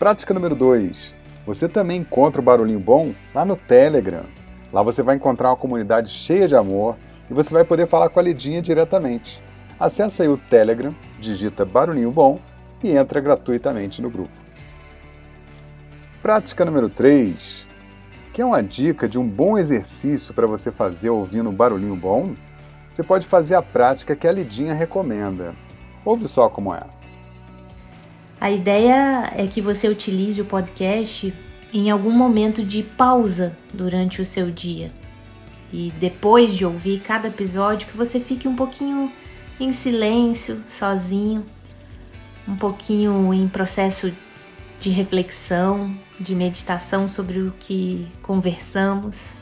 Prática 0.00 0.34
número 0.34 0.56
2. 0.56 1.14
Você 1.46 1.68
também 1.68 2.00
encontra 2.00 2.40
o 2.40 2.44
Barulhinho 2.44 2.80
Bom 2.80 3.14
lá 3.32 3.44
no 3.44 3.54
Telegram. 3.54 4.24
Lá 4.72 4.82
você 4.82 5.00
vai 5.00 5.14
encontrar 5.14 5.50
uma 5.50 5.56
comunidade 5.56 6.10
cheia 6.10 6.48
de 6.48 6.56
amor 6.56 6.96
e 7.30 7.32
você 7.32 7.54
vai 7.54 7.62
poder 7.62 7.86
falar 7.86 8.08
com 8.08 8.18
a 8.18 8.24
Lidinha 8.24 8.60
diretamente. 8.60 9.40
Acesse 9.78 10.22
aí 10.22 10.28
o 10.28 10.36
Telegram, 10.36 10.92
digita 11.20 11.64
Barulhinho 11.64 12.10
Bom 12.10 12.40
e 12.82 12.96
entra 12.96 13.20
gratuitamente 13.20 14.02
no 14.02 14.10
grupo. 14.10 14.34
Prática 16.20 16.64
número 16.64 16.88
3. 16.88 17.65
Quer 18.36 18.44
uma 18.44 18.62
dica 18.62 19.08
de 19.08 19.18
um 19.18 19.26
bom 19.26 19.56
exercício 19.56 20.34
para 20.34 20.46
você 20.46 20.70
fazer 20.70 21.08
ouvindo 21.08 21.48
um 21.48 21.54
barulhinho 21.54 21.96
bom? 21.96 22.36
Você 22.90 23.02
pode 23.02 23.26
fazer 23.26 23.54
a 23.54 23.62
prática 23.62 24.14
que 24.14 24.28
a 24.28 24.32
Lidinha 24.32 24.74
recomenda. 24.74 25.54
Ouve 26.04 26.28
só 26.28 26.46
como 26.46 26.74
é. 26.74 26.82
A 28.38 28.50
ideia 28.50 29.32
é 29.34 29.46
que 29.46 29.62
você 29.62 29.88
utilize 29.88 30.38
o 30.38 30.44
podcast 30.44 31.32
em 31.72 31.90
algum 31.90 32.10
momento 32.10 32.62
de 32.62 32.82
pausa 32.82 33.56
durante 33.72 34.20
o 34.20 34.24
seu 34.26 34.50
dia. 34.50 34.92
E 35.72 35.90
depois 35.98 36.52
de 36.52 36.66
ouvir 36.66 37.00
cada 37.00 37.28
episódio, 37.28 37.88
que 37.88 37.96
você 37.96 38.20
fique 38.20 38.46
um 38.46 38.54
pouquinho 38.54 39.10
em 39.58 39.72
silêncio, 39.72 40.62
sozinho, 40.68 41.42
um 42.46 42.54
pouquinho 42.54 43.32
em 43.32 43.48
processo 43.48 44.12
de 44.78 44.90
reflexão, 44.90 45.96
de 46.18 46.34
meditação 46.34 47.08
sobre 47.08 47.40
o 47.40 47.52
que 47.58 48.08
conversamos, 48.22 49.32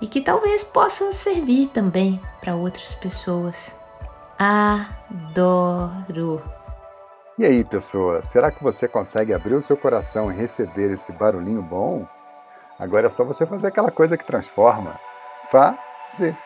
e 0.01 0.07
que 0.07 0.21
talvez 0.21 0.63
possa 0.63 1.13
servir 1.13 1.67
também 1.69 2.21
para 2.41 2.55
outras 2.55 2.95
pessoas. 2.95 3.75
Adoro! 4.39 6.54
E 7.37 7.45
aí, 7.45 7.65
pessoa, 7.65 8.23
será 8.23 8.49
que 8.49 8.63
você 8.63 8.87
consegue 8.87 9.35
abrir 9.35 9.55
o 9.55 9.61
seu 9.61 9.77
coração 9.77 10.31
e 10.31 10.37
receber 10.37 10.93
esse 10.93 11.11
barulhinho 11.11 11.61
bom? 11.61 12.07
Agora 12.79 13.09
é 13.09 13.11
só 13.11 13.25
você 13.25 13.45
fazer 13.45 13.67
aquela 13.67 13.91
coisa 13.91 14.17
que 14.17 14.25
transforma. 14.25 15.01
Fazer. 15.49 16.37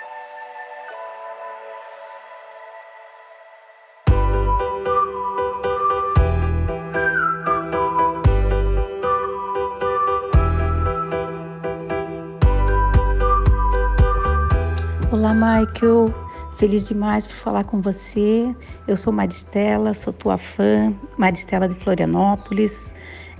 Olá, 15.12 15.35
Michael. 15.35 16.27
Feliz 16.58 16.82
demais 16.82 17.24
por 17.24 17.36
falar 17.36 17.62
com 17.62 17.80
você. 17.80 18.52
Eu 18.88 18.96
sou 18.96 19.12
Maristela, 19.12 19.94
sou 19.94 20.12
tua 20.12 20.36
fã, 20.36 20.92
Maristela 21.16 21.68
de 21.68 21.76
Florianópolis. 21.76 22.92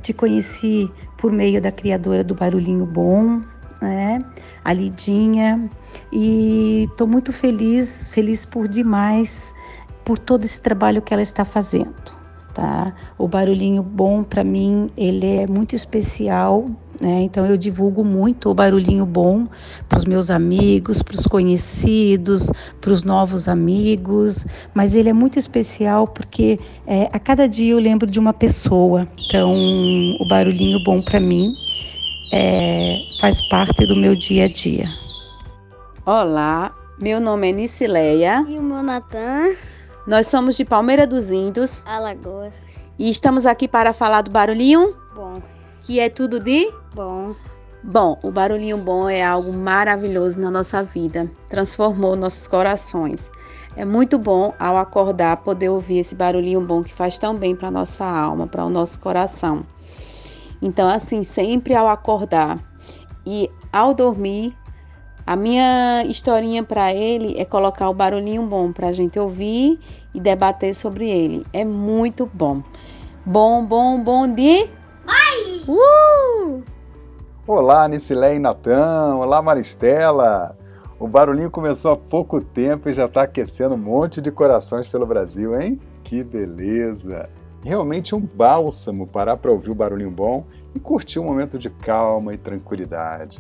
Te 0.03 0.13
conheci 0.13 0.89
por 1.17 1.33
meio 1.33 1.61
da 1.61 1.73
criadora 1.73 2.23
do 2.23 2.33
Barulhinho 2.33 2.87
Bom, 2.87 3.43
né? 3.83 4.25
A 4.65 4.73
Lidinha. 4.73 5.69
E 6.13 6.87
estou 6.89 7.09
muito 7.09 7.33
feliz, 7.33 8.07
feliz 8.07 8.47
por 8.47 8.69
demais 8.69 9.53
por 10.05 10.17
todo 10.17 10.45
esse 10.45 10.61
trabalho 10.61 11.03
que 11.03 11.13
ela 11.13 11.23
está 11.23 11.45
fazendo 11.45 12.19
tá? 12.59 12.93
O 13.17 13.29
barulhinho 13.29 13.85
bom 13.85 14.25
para 14.25 14.43
mim, 14.43 14.91
ele 14.97 15.37
é 15.37 15.47
muito 15.47 15.77
especial, 15.77 16.69
né? 17.01 17.23
Então 17.23 17.47
eu 17.47 17.57
divulgo 17.57 18.05
muito 18.05 18.51
o 18.51 18.55
barulhinho 18.55 19.07
bom 19.07 19.47
para 19.89 19.99
os 19.99 20.05
meus 20.05 20.31
amigos, 20.31 21.03
para 21.03 21.15
os 21.15 21.27
conhecidos, 21.27 22.51
para 22.81 22.91
os 22.91 23.05
novos 23.05 23.49
amigos, 23.49 24.47
mas 24.75 24.95
ele 24.95 25.09
é 25.09 25.13
muito 25.13 25.39
especial 25.39 26.07
porque 26.07 26.59
é, 26.87 27.09
a 27.13 27.19
cada 27.19 27.49
dia 27.49 27.73
eu 27.73 27.79
lembro 27.79 28.11
de 28.11 28.19
uma 28.19 28.33
pessoa. 28.33 29.07
Então 29.27 29.53
o 30.21 30.29
barulhinho 30.29 30.83
bom 30.85 31.01
para 31.03 31.21
mim 31.21 31.55
é, 32.33 32.99
faz 33.21 33.41
parte 33.49 33.87
do 33.87 33.97
meu 33.97 34.15
dia 34.15 34.45
a 34.45 34.49
dia. 34.49 34.85
Olá, 36.05 36.75
meu 37.01 37.21
nome 37.21 37.51
é 37.51 37.53
Nicileia. 37.53 38.45
E 38.49 38.59
o 38.59 38.63
meu 38.63 38.83
Natan. 38.83 39.55
Nós 40.07 40.27
somos 40.27 40.57
de 40.57 40.65
Palmeira 40.65 41.07
dos 41.07 41.31
Índios. 41.31 41.83
Alagoas. 41.87 42.55
E 42.99 43.11
estamos 43.11 43.47
aqui 43.47 43.69
para 43.69 43.93
falar 43.93 44.23
do 44.23 44.31
barulhinho. 44.31 44.97
Bom. 45.15 45.58
Que 45.89 46.01
é 46.01 46.11
tudo 46.11 46.39
de? 46.39 46.71
Bom. 46.95 47.35
Bom, 47.83 48.19
o 48.23 48.31
barulhinho 48.31 48.77
bom 48.77 49.09
é 49.09 49.25
algo 49.25 49.55
maravilhoso 49.55 50.39
na 50.39 50.51
nossa 50.51 50.83
vida. 50.83 51.27
Transformou 51.49 52.15
nossos 52.15 52.47
corações. 52.47 53.31
É 53.75 53.87
muito 53.87 54.19
bom 54.19 54.53
ao 54.59 54.77
acordar 54.77 55.39
poder 55.39 55.71
ouvir 55.71 56.01
esse 56.01 56.15
barulhinho 56.15 56.61
bom 56.61 56.83
que 56.83 56.93
faz 56.93 57.19
tão 57.19 57.35
bem 57.35 57.57
para 57.57 57.71
nossa 57.71 58.05
alma, 58.05 58.47
para 58.47 58.67
o 58.67 58.69
nosso 58.69 59.01
coração. 59.01 59.65
Então, 60.61 60.87
assim, 60.87 61.25
sempre 61.25 61.75
ao 61.75 61.89
acordar 61.89 62.59
e 63.25 63.49
ao 63.73 63.95
dormir, 63.95 64.55
a 65.27 65.35
minha 65.37 66.05
historinha 66.05 66.63
para 66.63 66.93
ele 66.93 67.33
é 67.41 67.47
colocar 67.47 67.89
o 67.89 67.95
barulhinho 67.95 68.43
bom 68.43 68.73
para 68.73 68.89
a 68.89 68.93
gente 68.93 69.19
ouvir 69.19 69.81
e 70.13 70.21
debater 70.21 70.75
sobre 70.75 71.09
ele. 71.09 71.47
É 71.51 71.65
muito 71.65 72.29
bom. 72.35 72.63
Bom, 73.25 73.65
bom, 73.65 74.05
bom 74.05 74.29
de. 74.29 74.69
Mãe! 75.07 75.58
Uh! 75.69 76.63
Olá, 77.47 77.87
Nicilé 77.87 78.37
e 78.37 78.39
Natan. 78.39 79.17
Olá, 79.17 79.43
Maristela. 79.43 80.57
O 80.99 81.07
barulhinho 81.07 81.51
começou 81.51 81.91
há 81.91 81.97
pouco 81.97 82.41
tempo 82.41 82.89
e 82.89 82.95
já 82.95 83.05
está 83.05 83.25
aquecendo 83.25 83.75
um 83.75 83.79
monte 83.79 84.23
de 84.23 84.33
corações 84.33 84.89
pelo 84.89 85.05
Brasil, 85.05 85.61
hein? 85.61 85.79
Que 86.03 86.25
beleza! 86.25 87.29
Realmente 87.63 88.15
um 88.15 88.21
bálsamo 88.21 89.07
parar 89.07 89.37
para 89.37 89.53
ouvir 89.53 89.71
o 89.71 89.75
barulhinho 89.75 90.11
bom 90.11 90.47
e 90.75 90.81
curtir 90.81 91.19
um 91.19 91.25
momento 91.25 91.59
de 91.59 91.69
calma 91.69 92.33
e 92.33 92.39
tranquilidade. 92.39 93.39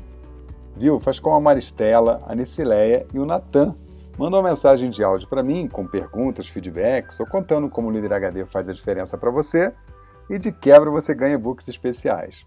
Viu? 0.76 1.00
Faz 1.00 1.18
como 1.18 1.34
a 1.34 1.40
Maristela, 1.40 2.20
a 2.28 2.34
Nicileia 2.34 3.06
e 3.14 3.18
o 3.18 3.24
Natan. 3.24 3.74
Manda 4.18 4.36
uma 4.36 4.50
mensagem 4.50 4.90
de 4.90 5.02
áudio 5.02 5.26
para 5.28 5.42
mim 5.42 5.66
com 5.66 5.86
perguntas, 5.86 6.46
feedbacks 6.46 7.18
ou 7.20 7.26
contando 7.26 7.70
como 7.70 7.88
o 7.88 7.90
Líder 7.90 8.12
HD 8.12 8.44
faz 8.44 8.68
a 8.68 8.74
diferença 8.74 9.16
para 9.16 9.30
você 9.30 9.72
e 10.28 10.38
de 10.38 10.52
quebra 10.52 10.90
você 10.90 11.14
ganha 11.14 11.34
e-books 11.34 11.68
especiais. 11.68 12.44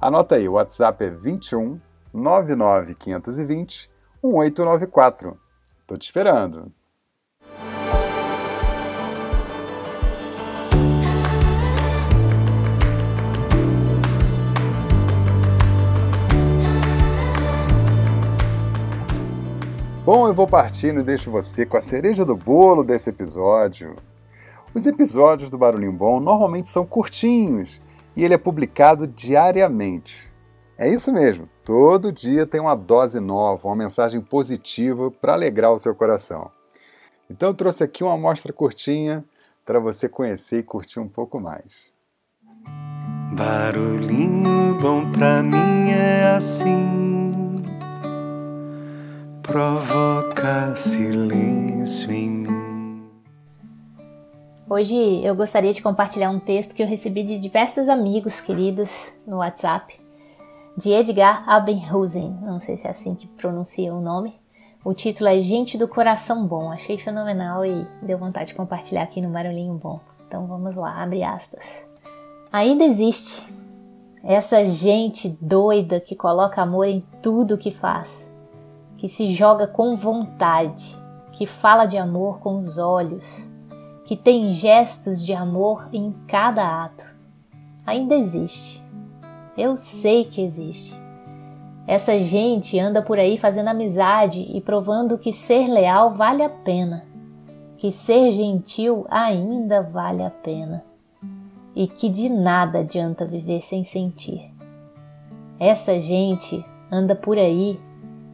Anota 0.00 0.34
aí, 0.34 0.48
o 0.48 0.52
WhatsApp 0.52 1.04
é 1.04 1.10
21 1.10 1.80
99 2.12 2.94
520 2.94 3.90
1894. 4.22 5.38
Tô 5.86 5.96
te 5.96 6.02
esperando. 6.02 6.72
Bom, 20.04 20.28
eu 20.28 20.34
vou 20.34 20.46
partindo 20.46 21.00
e 21.00 21.02
deixo 21.02 21.30
você 21.30 21.64
com 21.64 21.78
a 21.78 21.80
cereja 21.80 22.26
do 22.26 22.36
bolo 22.36 22.84
desse 22.84 23.08
episódio. 23.08 23.96
Os 24.74 24.86
episódios 24.86 25.50
do 25.50 25.56
Barulhinho 25.56 25.92
Bom 25.92 26.18
normalmente 26.18 26.68
são 26.68 26.84
curtinhos 26.84 27.80
e 28.16 28.24
ele 28.24 28.34
é 28.34 28.38
publicado 28.38 29.06
diariamente. 29.06 30.32
É 30.76 30.88
isso 30.88 31.12
mesmo, 31.12 31.48
todo 31.64 32.10
dia 32.10 32.44
tem 32.44 32.60
uma 32.60 32.74
dose 32.74 33.20
nova, 33.20 33.68
uma 33.68 33.76
mensagem 33.76 34.20
positiva 34.20 35.10
para 35.12 35.34
alegrar 35.34 35.72
o 35.72 35.78
seu 35.78 35.94
coração. 35.94 36.50
Então 37.30 37.50
eu 37.50 37.54
trouxe 37.54 37.84
aqui 37.84 38.02
uma 38.02 38.14
amostra 38.14 38.52
curtinha 38.52 39.24
para 39.64 39.78
você 39.78 40.08
conhecer 40.08 40.58
e 40.58 40.62
curtir 40.64 40.98
um 40.98 41.08
pouco 41.08 41.40
mais. 41.40 41.92
Barulhinho 43.32 44.76
bom 44.80 45.10
pra 45.12 45.42
mim 45.42 45.90
é 45.90 46.34
assim 46.34 47.04
provoca 49.54 50.74
silêncio 50.74 52.10
em 52.10 52.28
mim. 52.28 52.53
Hoje 54.68 55.22
eu 55.22 55.34
gostaria 55.34 55.72
de 55.72 55.82
compartilhar 55.82 56.30
um 56.30 56.40
texto 56.40 56.74
que 56.74 56.82
eu 56.82 56.86
recebi 56.86 57.22
de 57.22 57.38
diversos 57.38 57.88
amigos 57.88 58.40
queridos 58.40 59.12
no 59.26 59.36
WhatsApp, 59.36 60.00
de 60.76 60.90
Edgar 60.90 61.48
Abenhusen, 61.48 62.38
não 62.42 62.58
sei 62.58 62.76
se 62.76 62.86
é 62.86 62.90
assim 62.90 63.14
que 63.14 63.26
pronuncia 63.26 63.94
o 63.94 64.00
nome. 64.00 64.34
O 64.84 64.94
título 64.94 65.28
é 65.28 65.38
Gente 65.40 65.76
do 65.76 65.86
Coração 65.86 66.46
Bom, 66.46 66.70
achei 66.70 66.98
fenomenal 66.98 67.64
e 67.64 67.86
deu 68.02 68.18
vontade 68.18 68.48
de 68.48 68.54
compartilhar 68.54 69.02
aqui 69.02 69.20
no 69.20 69.30
Barulhinho 69.30 69.74
Bom. 69.74 70.00
Então 70.26 70.46
vamos 70.46 70.74
lá, 70.74 71.02
abre 71.02 71.22
aspas. 71.22 71.86
Ainda 72.50 72.84
existe 72.84 73.46
essa 74.22 74.66
gente 74.68 75.28
doida 75.40 76.00
que 76.00 76.16
coloca 76.16 76.62
amor 76.62 76.86
em 76.86 77.04
tudo 77.22 77.58
que 77.58 77.70
faz 77.70 78.32
que 79.04 79.08
se 79.08 79.34
joga 79.34 79.66
com 79.66 79.94
vontade, 79.94 80.96
que 81.30 81.44
fala 81.44 81.84
de 81.84 81.98
amor 81.98 82.40
com 82.40 82.56
os 82.56 82.78
olhos, 82.78 83.50
que 84.04 84.16
tem 84.16 84.52
gestos 84.52 85.24
de 85.24 85.32
amor 85.32 85.88
em 85.92 86.14
cada 86.26 86.84
ato. 86.84 87.04
Ainda 87.86 88.14
existe. 88.14 88.82
Eu 89.56 89.76
sei 89.76 90.24
que 90.24 90.42
existe. 90.42 90.94
Essa 91.86 92.18
gente 92.18 92.78
anda 92.78 93.02
por 93.02 93.18
aí 93.18 93.36
fazendo 93.36 93.68
amizade 93.68 94.40
e 94.40 94.60
provando 94.60 95.18
que 95.18 95.32
ser 95.32 95.68
leal 95.68 96.14
vale 96.14 96.42
a 96.42 96.48
pena, 96.48 97.04
que 97.76 97.92
ser 97.92 98.32
gentil 98.32 99.06
ainda 99.10 99.82
vale 99.82 100.22
a 100.22 100.30
pena 100.30 100.82
e 101.76 101.86
que 101.88 102.08
de 102.08 102.28
nada 102.28 102.80
adianta 102.80 103.26
viver 103.26 103.60
sem 103.60 103.82
sentir. 103.84 104.50
Essa 105.58 106.00
gente 106.00 106.64
anda 106.90 107.14
por 107.14 107.36
aí 107.36 107.78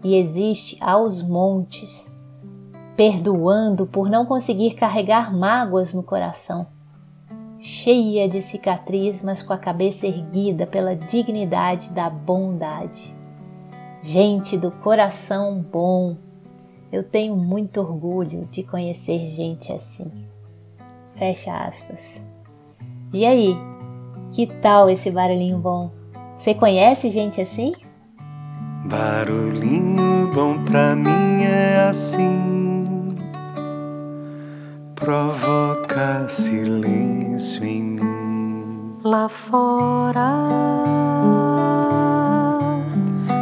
e 0.04 0.14
existe 0.16 0.76
aos 0.80 1.22
montes, 1.22 2.09
perdoando 3.00 3.86
por 3.86 4.10
não 4.10 4.26
conseguir 4.26 4.74
carregar 4.74 5.34
mágoas 5.34 5.94
no 5.94 6.02
coração, 6.02 6.66
cheia 7.58 8.28
de 8.28 8.42
cicatriz, 8.42 9.22
mas 9.22 9.42
com 9.42 9.54
a 9.54 9.56
cabeça 9.56 10.06
erguida 10.06 10.66
pela 10.66 10.94
dignidade 10.94 11.92
da 11.92 12.10
bondade. 12.10 13.16
Gente 14.02 14.58
do 14.58 14.70
coração 14.70 15.62
bom, 15.62 16.14
eu 16.92 17.02
tenho 17.02 17.34
muito 17.36 17.80
orgulho 17.80 18.46
de 18.50 18.62
conhecer 18.62 19.26
gente 19.26 19.72
assim. 19.72 20.12
Fecha 21.14 21.56
aspas. 21.56 22.20
E 23.14 23.24
aí, 23.24 23.56
que 24.30 24.46
tal 24.46 24.90
esse 24.90 25.10
barulhinho 25.10 25.56
bom? 25.56 25.90
Você 26.36 26.52
conhece 26.52 27.10
gente 27.10 27.40
assim? 27.40 27.72
Barulhinho 28.84 30.30
bom 30.34 30.62
pra 30.66 30.94
mim 30.94 31.42
é 31.42 31.88
assim, 31.88 32.69
provoca 35.00 36.28
silêncio 36.28 37.64
em 37.64 37.82
mim. 37.82 38.98
Lá 39.02 39.28
fora, 39.30 40.46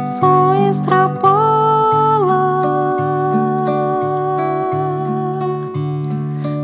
só 0.07 0.55
extrapola. 0.69 1.29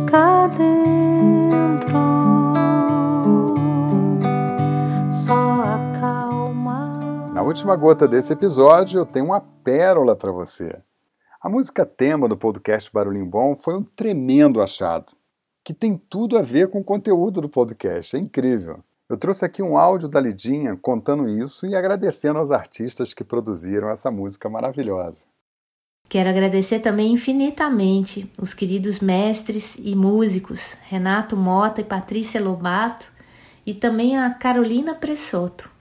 Cá 0.10 0.48
dentro, 0.48 1.94
só 5.12 5.62
acalma. 5.62 7.30
Na 7.34 7.42
última 7.42 7.76
gota 7.76 8.08
desse 8.08 8.32
episódio, 8.32 9.02
eu 9.02 9.06
tenho 9.06 9.26
uma 9.26 9.42
pérola 9.42 10.16
para 10.16 10.32
você. 10.32 10.82
A 11.46 11.50
música 11.50 11.86
tema 11.86 12.28
do 12.28 12.36
podcast 12.36 12.92
Barulhinho 12.92 13.28
Bom 13.28 13.56
foi 13.56 13.78
um 13.78 13.84
tremendo 13.84 14.60
achado, 14.60 15.14
que 15.64 15.76
tem 15.76 15.96
tudo 15.96 16.40
a 16.40 16.42
ver 16.42 16.72
com 16.72 16.80
o 16.80 16.84
conteúdo 16.84 17.40
do 17.40 17.48
podcast. 17.48 18.16
É 18.16 18.20
incrível. 18.20 18.80
Eu 19.08 19.16
trouxe 19.16 19.46
aqui 19.46 19.62
um 19.62 19.78
áudio 19.78 20.10
da 20.10 20.20
Lidinha 20.20 20.76
contando 20.76 21.30
isso 21.30 21.68
e 21.68 21.76
agradecendo 21.76 22.40
aos 22.40 22.50
artistas 22.50 23.14
que 23.14 23.24
produziram 23.24 23.92
essa 23.92 24.10
música 24.10 24.50
maravilhosa. 24.50 25.20
Quero 26.10 26.32
agradecer 26.32 26.80
também 26.80 27.14
infinitamente 27.14 28.28
os 28.42 28.56
queridos 28.56 29.00
mestres 29.00 29.78
e 29.78 29.94
músicos 29.94 30.76
Renato 30.86 31.38
Mota 31.38 31.80
e 31.80 31.84
Patrícia 31.84 32.42
Lobato 32.42 33.06
e 33.64 33.72
também 33.76 34.18
a 34.18 34.32
Carolina 34.32 34.96
Pressoto 34.96 35.75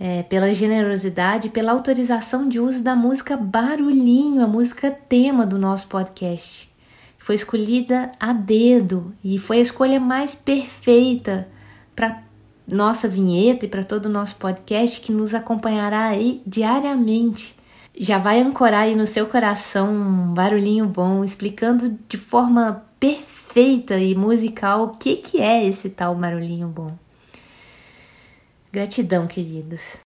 é, 0.00 0.22
pela 0.22 0.54
generosidade 0.54 1.50
pela 1.50 1.72
autorização 1.72 2.48
de 2.48 2.58
uso 2.58 2.82
da 2.82 2.96
música 2.96 3.36
Barulhinho, 3.36 4.42
a 4.42 4.48
música 4.48 4.90
tema 4.90 5.44
do 5.44 5.58
nosso 5.58 5.86
podcast. 5.88 6.70
Foi 7.18 7.34
escolhida 7.34 8.10
a 8.18 8.32
dedo 8.32 9.14
e 9.22 9.38
foi 9.38 9.58
a 9.58 9.62
escolha 9.62 10.00
mais 10.00 10.34
perfeita 10.34 11.46
para 11.94 12.22
nossa 12.66 13.06
vinheta 13.06 13.66
e 13.66 13.68
para 13.68 13.84
todo 13.84 14.06
o 14.06 14.10
nosso 14.10 14.36
podcast 14.36 15.00
que 15.00 15.12
nos 15.12 15.34
acompanhará 15.34 16.06
aí 16.06 16.40
diariamente 16.46 17.54
já 17.98 18.16
vai 18.16 18.40
ancorar 18.40 18.84
aí 18.84 18.96
no 18.96 19.06
seu 19.06 19.26
coração 19.26 19.92
um 19.92 20.32
barulhinho 20.32 20.86
bom, 20.86 21.22
explicando 21.22 21.98
de 22.08 22.16
forma 22.16 22.86
perfeita 22.98 23.98
e 23.98 24.14
musical 24.14 24.84
o 24.84 24.88
que, 24.96 25.16
que 25.16 25.40
é 25.40 25.66
esse 25.66 25.90
tal 25.90 26.14
barulhinho 26.14 26.68
bom. 26.68 26.92
Gratidão, 28.72 29.26
queridos. 29.26 29.98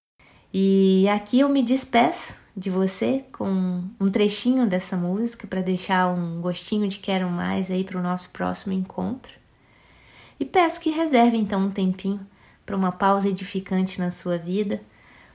E 0.52 1.06
aqui 1.08 1.40
eu 1.40 1.50
me 1.50 1.62
despeço 1.62 2.38
de 2.56 2.70
você 2.70 3.24
com 3.30 3.84
um 4.00 4.10
trechinho 4.10 4.66
dessa 4.66 4.96
música 4.96 5.46
para 5.46 5.60
deixar 5.60 6.08
um 6.08 6.40
gostinho 6.40 6.88
de 6.88 6.98
quero 6.98 7.28
mais 7.28 7.70
aí 7.70 7.84
para 7.84 7.98
o 7.98 8.02
nosso 8.02 8.30
próximo 8.30 8.72
encontro. 8.72 9.32
E 10.40 10.46
peço 10.46 10.80
que 10.80 10.90
reserve 10.90 11.36
então 11.36 11.66
um 11.66 11.70
tempinho 11.70 12.26
para 12.64 12.76
uma 12.76 12.90
pausa 12.90 13.28
edificante 13.28 14.00
na 14.00 14.10
sua 14.10 14.38
vida, 14.38 14.80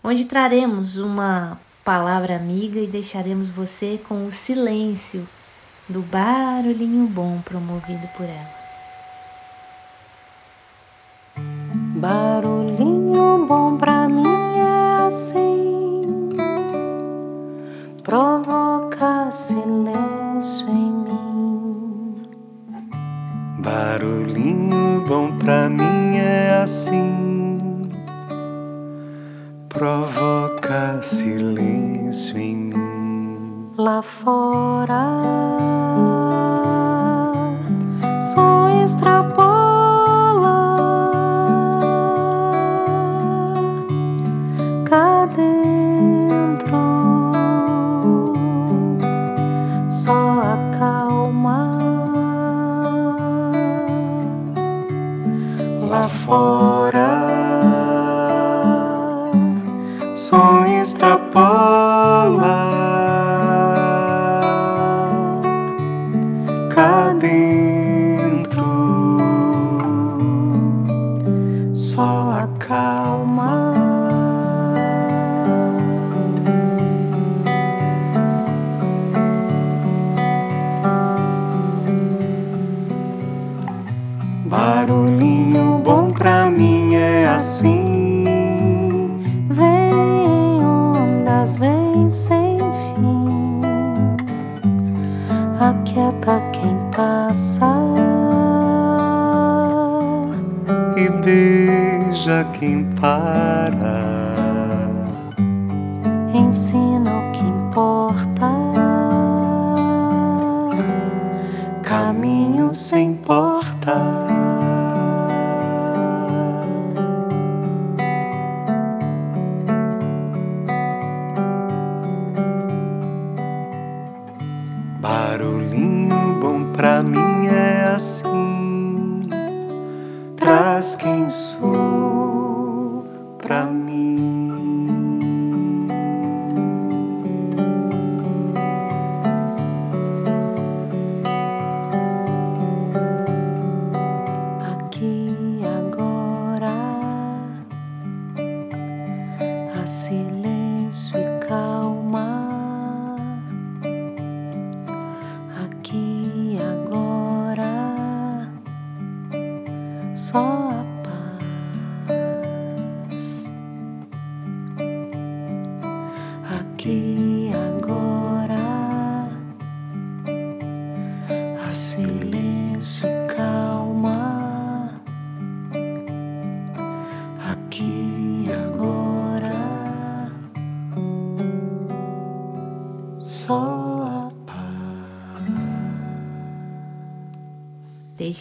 onde 0.04 0.26
traremos 0.26 0.98
uma 0.98 1.60
palavra 1.84 2.36
amiga 2.36 2.80
e 2.80 2.88
deixaremos 2.88 3.48
você 3.48 4.00
com 4.08 4.26
o 4.26 4.32
silêncio 4.32 5.28
do 5.88 6.02
barulhinho 6.02 7.06
bom 7.08 7.40
promovido 7.42 8.08
por 8.16 8.26
ela. 8.26 8.60
Barulhinho 11.96 12.99
bom 13.50 13.76
pra 13.78 14.08
mim 14.08 14.60
é 14.60 15.08
assim, 15.08 16.30
provoca 18.04 19.32
silêncio 19.32 20.70
em 20.70 20.92
mim. 20.92 22.16
Barulhinho 23.58 25.04
bom 25.08 25.32
pra 25.40 25.68
mim 25.68 26.16
é 26.18 26.62
assim, 26.62 27.88
provoca 29.68 31.02
silêncio 31.02 32.38
em 32.38 32.56
mim. 32.56 33.72
Lá 33.80 34.04
fora, 34.04 35.08
só 38.22 38.70
extrapola. 38.84 39.39
Fora, 56.30 57.10
som 60.16 60.64
extrapola. 60.82 61.79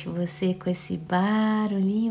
Você 0.07 0.55
com 0.55 0.71
esse 0.71 0.97
barulhinho. 0.97 2.08